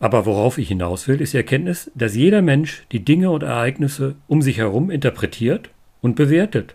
Aber 0.01 0.25
worauf 0.25 0.57
ich 0.57 0.69
hinaus 0.69 1.07
will, 1.07 1.21
ist 1.21 1.35
die 1.35 1.37
Erkenntnis, 1.37 1.91
dass 1.95 2.17
jeder 2.17 2.41
Mensch 2.41 2.87
die 2.91 3.05
Dinge 3.05 3.31
und 3.31 3.43
Ereignisse 3.43 4.17
um 4.27 4.41
sich 4.41 4.57
herum 4.57 4.91
interpretiert 4.91 5.69
und 6.01 6.17
bewertet 6.17 6.75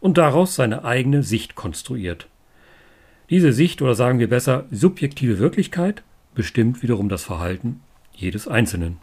und 0.00 0.16
daraus 0.16 0.54
seine 0.54 0.84
eigene 0.84 1.24
Sicht 1.24 1.56
konstruiert. 1.56 2.28
Diese 3.28 3.52
Sicht 3.52 3.82
oder 3.82 3.94
sagen 3.94 4.20
wir 4.20 4.28
besser 4.28 4.66
subjektive 4.70 5.38
Wirklichkeit 5.40 6.02
bestimmt 6.34 6.82
wiederum 6.82 7.08
das 7.08 7.24
Verhalten 7.24 7.80
jedes 8.14 8.46
Einzelnen. 8.46 8.98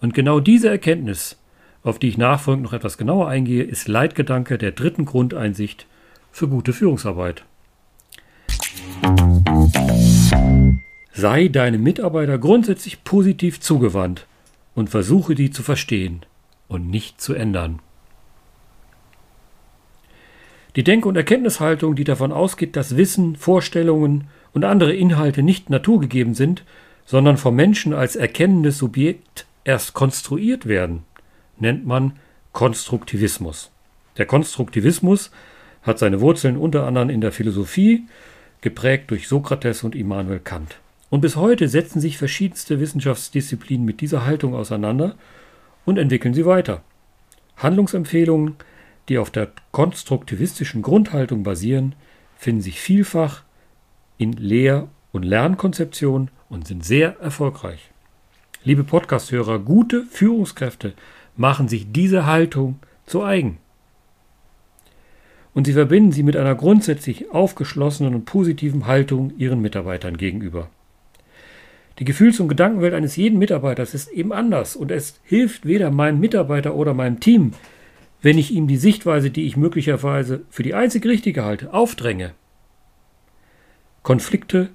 Und 0.00 0.12
genau 0.12 0.40
diese 0.40 0.68
Erkenntnis, 0.68 1.38
auf 1.82 1.98
die 1.98 2.08
ich 2.08 2.18
nachfolgend 2.18 2.64
noch 2.64 2.72
etwas 2.72 2.98
genauer 2.98 3.28
eingehe, 3.28 3.62
ist 3.62 3.86
Leitgedanke 3.86 4.58
der 4.58 4.72
dritten 4.72 5.04
Grundeinsicht 5.04 5.86
für 6.32 6.48
gute 6.48 6.72
Führungsarbeit. 6.72 7.44
Sei 11.12 11.48
deinem 11.48 11.82
Mitarbeiter 11.82 12.38
grundsätzlich 12.38 13.04
positiv 13.04 13.60
zugewandt 13.60 14.26
und 14.74 14.90
versuche 14.90 15.34
die 15.34 15.50
zu 15.50 15.62
verstehen 15.62 16.24
und 16.68 16.88
nicht 16.88 17.20
zu 17.20 17.34
ändern. 17.34 17.80
Die 20.76 20.84
Denk- 20.84 21.04
und 21.04 21.16
Erkenntnishaltung, 21.16 21.96
die 21.96 22.04
davon 22.04 22.30
ausgeht, 22.30 22.76
dass 22.76 22.96
Wissen, 22.96 23.34
Vorstellungen 23.34 24.28
und 24.52 24.64
andere 24.64 24.94
Inhalte 24.94 25.42
nicht 25.42 25.68
naturgegeben 25.68 26.34
sind, 26.34 26.64
sondern 27.04 27.36
vom 27.38 27.56
Menschen 27.56 27.92
als 27.92 28.14
erkennendes 28.14 28.78
Subjekt 28.78 29.46
erst 29.64 29.94
konstruiert 29.94 30.66
werden, 30.66 31.02
nennt 31.58 31.86
man 31.86 32.12
Konstruktivismus. 32.52 33.72
Der 34.16 34.26
Konstruktivismus 34.26 35.32
hat 35.82 35.98
seine 35.98 36.20
Wurzeln 36.20 36.56
unter 36.56 36.86
anderem 36.86 37.10
in 37.10 37.20
der 37.20 37.32
Philosophie, 37.32 38.04
geprägt 38.60 39.10
durch 39.10 39.26
Sokrates 39.26 39.82
und 39.82 39.96
Immanuel 39.96 40.38
Kant. 40.38 40.76
Und 41.10 41.20
bis 41.20 41.34
heute 41.36 41.68
setzen 41.68 42.00
sich 42.00 42.16
verschiedenste 42.16 42.78
Wissenschaftsdisziplinen 42.78 43.84
mit 43.84 44.00
dieser 44.00 44.24
Haltung 44.24 44.54
auseinander 44.54 45.16
und 45.84 45.98
entwickeln 45.98 46.34
sie 46.34 46.46
weiter. 46.46 46.82
Handlungsempfehlungen, 47.56 48.54
die 49.08 49.18
auf 49.18 49.30
der 49.30 49.50
konstruktivistischen 49.72 50.82
Grundhaltung 50.82 51.42
basieren, 51.42 51.96
finden 52.36 52.62
sich 52.62 52.80
vielfach 52.80 53.42
in 54.18 54.32
Lehr- 54.34 54.88
und 55.12 55.24
Lernkonzeptionen 55.24 56.30
und 56.48 56.66
sind 56.66 56.84
sehr 56.84 57.18
erfolgreich. 57.20 57.90
Liebe 58.62 58.84
Podcasthörer, 58.84 59.58
gute 59.58 60.04
Führungskräfte 60.04 60.94
machen 61.36 61.68
sich 61.68 61.90
diese 61.90 62.26
Haltung 62.26 62.78
zu 63.06 63.24
eigen. 63.24 63.58
Und 65.54 65.64
sie 65.66 65.72
verbinden 65.72 66.12
sie 66.12 66.22
mit 66.22 66.36
einer 66.36 66.54
grundsätzlich 66.54 67.30
aufgeschlossenen 67.32 68.14
und 68.14 68.26
positiven 68.26 68.86
Haltung 68.86 69.32
ihren 69.36 69.60
Mitarbeitern 69.60 70.16
gegenüber. 70.16 70.68
Die 71.98 72.04
Gefühls- 72.04 72.40
und 72.40 72.48
Gedankenwelt 72.48 72.94
eines 72.94 73.16
jeden 73.16 73.38
Mitarbeiters 73.38 73.94
ist 73.94 74.10
eben 74.10 74.32
anders 74.32 74.76
und 74.76 74.90
es 74.90 75.20
hilft 75.22 75.66
weder 75.66 75.90
meinem 75.90 76.20
Mitarbeiter 76.20 76.74
oder 76.74 76.94
meinem 76.94 77.20
Team, 77.20 77.52
wenn 78.22 78.38
ich 78.38 78.52
ihm 78.52 78.68
die 78.68 78.76
Sichtweise, 78.76 79.30
die 79.30 79.46
ich 79.46 79.56
möglicherweise 79.56 80.42
für 80.50 80.62
die 80.62 80.74
einzig 80.74 81.04
richtige 81.04 81.44
halte, 81.44 81.72
aufdränge. 81.74 82.32
Konflikte 84.02 84.70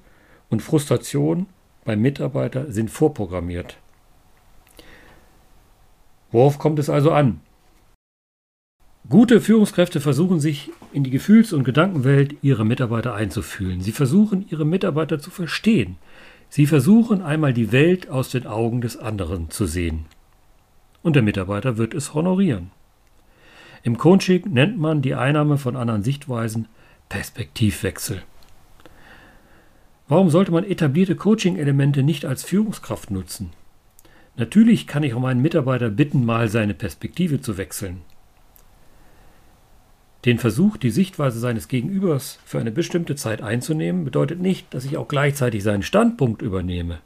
und 0.50 0.62
Frustration 0.62 1.46
beim 1.84 2.00
Mitarbeiter 2.00 2.70
sind 2.70 2.90
vorprogrammiert. 2.90 3.76
Worauf 6.32 6.58
kommt 6.58 6.78
es 6.78 6.90
also 6.90 7.12
an? 7.12 7.40
Gute 9.08 9.40
Führungskräfte 9.40 10.00
versuchen 10.00 10.40
sich 10.40 10.70
in 10.92 11.04
die 11.04 11.10
Gefühls- 11.10 11.52
und 11.52 11.62
Gedankenwelt 11.62 12.34
ihrer 12.42 12.64
Mitarbeiter 12.64 13.14
einzufühlen. 13.14 13.80
Sie 13.80 13.92
versuchen 13.92 14.44
ihre 14.50 14.64
Mitarbeiter 14.64 15.20
zu 15.20 15.30
verstehen. 15.30 15.96
Sie 16.48 16.66
versuchen 16.66 17.22
einmal 17.22 17.52
die 17.52 17.72
Welt 17.72 18.08
aus 18.08 18.30
den 18.30 18.46
Augen 18.46 18.80
des 18.80 18.96
anderen 18.96 19.50
zu 19.50 19.66
sehen. 19.66 20.06
Und 21.02 21.16
der 21.16 21.22
Mitarbeiter 21.22 21.76
wird 21.76 21.94
es 21.94 22.14
honorieren. 22.14 22.70
Im 23.82 23.98
Coaching 23.98 24.52
nennt 24.52 24.78
man 24.78 25.02
die 25.02 25.14
Einnahme 25.14 25.58
von 25.58 25.76
anderen 25.76 26.02
Sichtweisen 26.02 26.66
Perspektivwechsel. 27.08 28.22
Warum 30.08 30.30
sollte 30.30 30.52
man 30.52 30.64
etablierte 30.64 31.16
Coaching-Elemente 31.16 32.02
nicht 32.02 32.24
als 32.24 32.44
Führungskraft 32.44 33.10
nutzen? 33.10 33.50
Natürlich 34.36 34.86
kann 34.86 35.02
ich 35.02 35.14
auch 35.14 35.20
meinen 35.20 35.40
Mitarbeiter 35.40 35.88
bitten, 35.90 36.24
mal 36.24 36.48
seine 36.48 36.74
Perspektive 36.74 37.40
zu 37.40 37.56
wechseln. 37.56 38.02
Den 40.26 40.38
Versuch, 40.38 40.76
die 40.76 40.90
Sichtweise 40.90 41.38
seines 41.38 41.68
Gegenübers 41.68 42.40
für 42.44 42.58
eine 42.58 42.72
bestimmte 42.72 43.14
Zeit 43.14 43.42
einzunehmen, 43.42 44.04
bedeutet 44.04 44.40
nicht, 44.40 44.74
dass 44.74 44.84
ich 44.84 44.96
auch 44.96 45.06
gleichzeitig 45.06 45.62
seinen 45.62 45.84
Standpunkt 45.84 46.42
übernehme. 46.42 46.98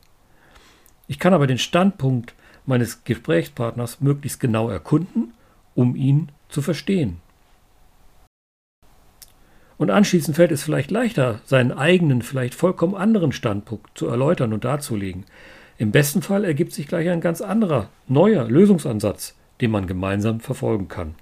Ich 1.07 1.19
kann 1.19 1.35
aber 1.35 1.47
den 1.47 1.59
Standpunkt 1.59 2.35
meines 2.65 3.05
Gesprächspartners 3.05 4.01
möglichst 4.01 4.41
genau 4.41 4.71
erkunden, 4.71 5.35
um 5.75 5.97
ihn 5.97 6.31
zu 6.49 6.63
verstehen. 6.63 7.19
Und 9.77 9.91
anschließend 9.91 10.37
fällt 10.37 10.53
es 10.53 10.63
vielleicht 10.63 10.91
leichter, 10.91 11.41
seinen 11.45 11.73
eigenen, 11.73 12.23
vielleicht 12.23 12.55
vollkommen 12.55 12.95
anderen 12.95 13.33
Standpunkt 13.33 13.99
zu 13.99 14.07
erläutern 14.07 14.55
und 14.55 14.65
darzulegen. 14.65 15.27
Im 15.77 15.91
besten 15.91 16.23
Fall 16.23 16.45
ergibt 16.45 16.73
sich 16.73 16.87
gleich 16.87 17.11
ein 17.11 17.21
ganz 17.21 17.43
anderer, 17.43 17.91
neuer 18.09 18.45
Lösungsansatz, 18.45 19.37
den 19.61 19.71
man 19.71 19.87
gemeinsam 19.87 20.41
verfolgen 20.41 20.89
kann. 20.89 21.15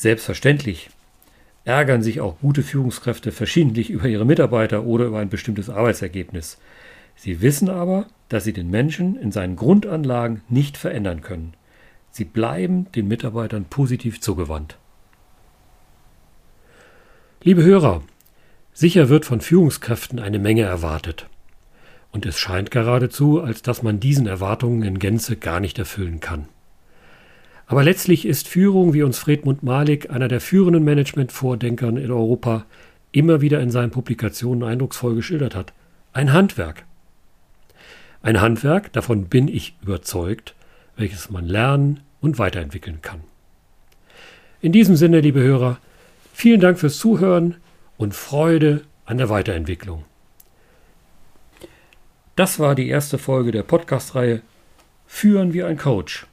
Selbstverständlich 0.00 0.88
ärgern 1.66 2.02
sich 2.02 2.22
auch 2.22 2.38
gute 2.40 2.62
Führungskräfte 2.62 3.32
verschiedentlich 3.32 3.90
über 3.90 4.08
ihre 4.08 4.24
Mitarbeiter 4.24 4.84
oder 4.84 5.04
über 5.04 5.18
ein 5.18 5.28
bestimmtes 5.28 5.68
Arbeitsergebnis. 5.68 6.56
Sie 7.16 7.42
wissen 7.42 7.68
aber, 7.68 8.06
dass 8.30 8.44
sie 8.44 8.54
den 8.54 8.70
Menschen 8.70 9.20
in 9.20 9.30
seinen 9.30 9.56
Grundanlagen 9.56 10.40
nicht 10.48 10.78
verändern 10.78 11.20
können. 11.20 11.52
Sie 12.10 12.24
bleiben 12.24 12.90
den 12.92 13.08
Mitarbeitern 13.08 13.66
positiv 13.66 14.22
zugewandt. 14.22 14.78
Liebe 17.42 17.62
Hörer, 17.62 18.02
sicher 18.72 19.10
wird 19.10 19.26
von 19.26 19.42
Führungskräften 19.42 20.18
eine 20.18 20.38
Menge 20.38 20.62
erwartet. 20.62 21.26
Und 22.10 22.24
es 22.24 22.38
scheint 22.38 22.70
geradezu, 22.70 23.42
als 23.42 23.60
dass 23.60 23.82
man 23.82 24.00
diesen 24.00 24.26
Erwartungen 24.26 24.82
in 24.82 24.98
Gänze 24.98 25.36
gar 25.36 25.60
nicht 25.60 25.78
erfüllen 25.78 26.20
kann. 26.20 26.48
Aber 27.70 27.84
letztlich 27.84 28.26
ist 28.26 28.48
Führung, 28.48 28.94
wie 28.94 29.04
uns 29.04 29.20
Fredmund 29.20 29.62
Malik, 29.62 30.10
einer 30.10 30.26
der 30.26 30.40
führenden 30.40 30.82
Management-Vordenkern 30.82 31.98
in 31.98 32.10
Europa, 32.10 32.64
immer 33.12 33.42
wieder 33.42 33.60
in 33.60 33.70
seinen 33.70 33.92
Publikationen 33.92 34.64
eindrucksvoll 34.64 35.14
geschildert 35.14 35.54
hat, 35.54 35.72
ein 36.12 36.32
Handwerk. 36.32 36.84
Ein 38.22 38.40
Handwerk, 38.40 38.92
davon 38.92 39.26
bin 39.26 39.46
ich 39.46 39.76
überzeugt, 39.82 40.56
welches 40.96 41.30
man 41.30 41.46
lernen 41.46 42.00
und 42.20 42.40
weiterentwickeln 42.40 43.02
kann. 43.02 43.20
In 44.60 44.72
diesem 44.72 44.96
Sinne, 44.96 45.20
liebe 45.20 45.40
Hörer, 45.40 45.78
vielen 46.32 46.60
Dank 46.60 46.76
fürs 46.76 46.98
Zuhören 46.98 47.54
und 47.96 48.16
Freude 48.16 48.82
an 49.04 49.16
der 49.16 49.28
Weiterentwicklung. 49.28 50.04
Das 52.34 52.58
war 52.58 52.74
die 52.74 52.88
erste 52.88 53.16
Folge 53.16 53.52
der 53.52 53.62
Podcast-Reihe 53.62 54.42
Führen 55.06 55.54
wie 55.54 55.62
ein 55.62 55.78
Coach. 55.78 56.26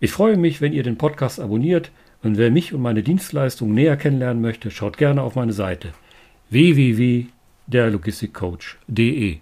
Ich 0.00 0.12
freue 0.12 0.36
mich, 0.36 0.60
wenn 0.60 0.72
ihr 0.72 0.84
den 0.84 0.96
Podcast 0.96 1.40
abonniert 1.40 1.90
und 2.22 2.38
wer 2.38 2.50
mich 2.50 2.72
und 2.72 2.82
meine 2.82 3.02
Dienstleistungen 3.02 3.74
näher 3.74 3.96
kennenlernen 3.96 4.40
möchte, 4.40 4.70
schaut 4.70 4.96
gerne 4.96 5.22
auf 5.22 5.34
meine 5.34 5.52
Seite 5.52 5.92
www.derlogistikcoach.de. 6.50 9.38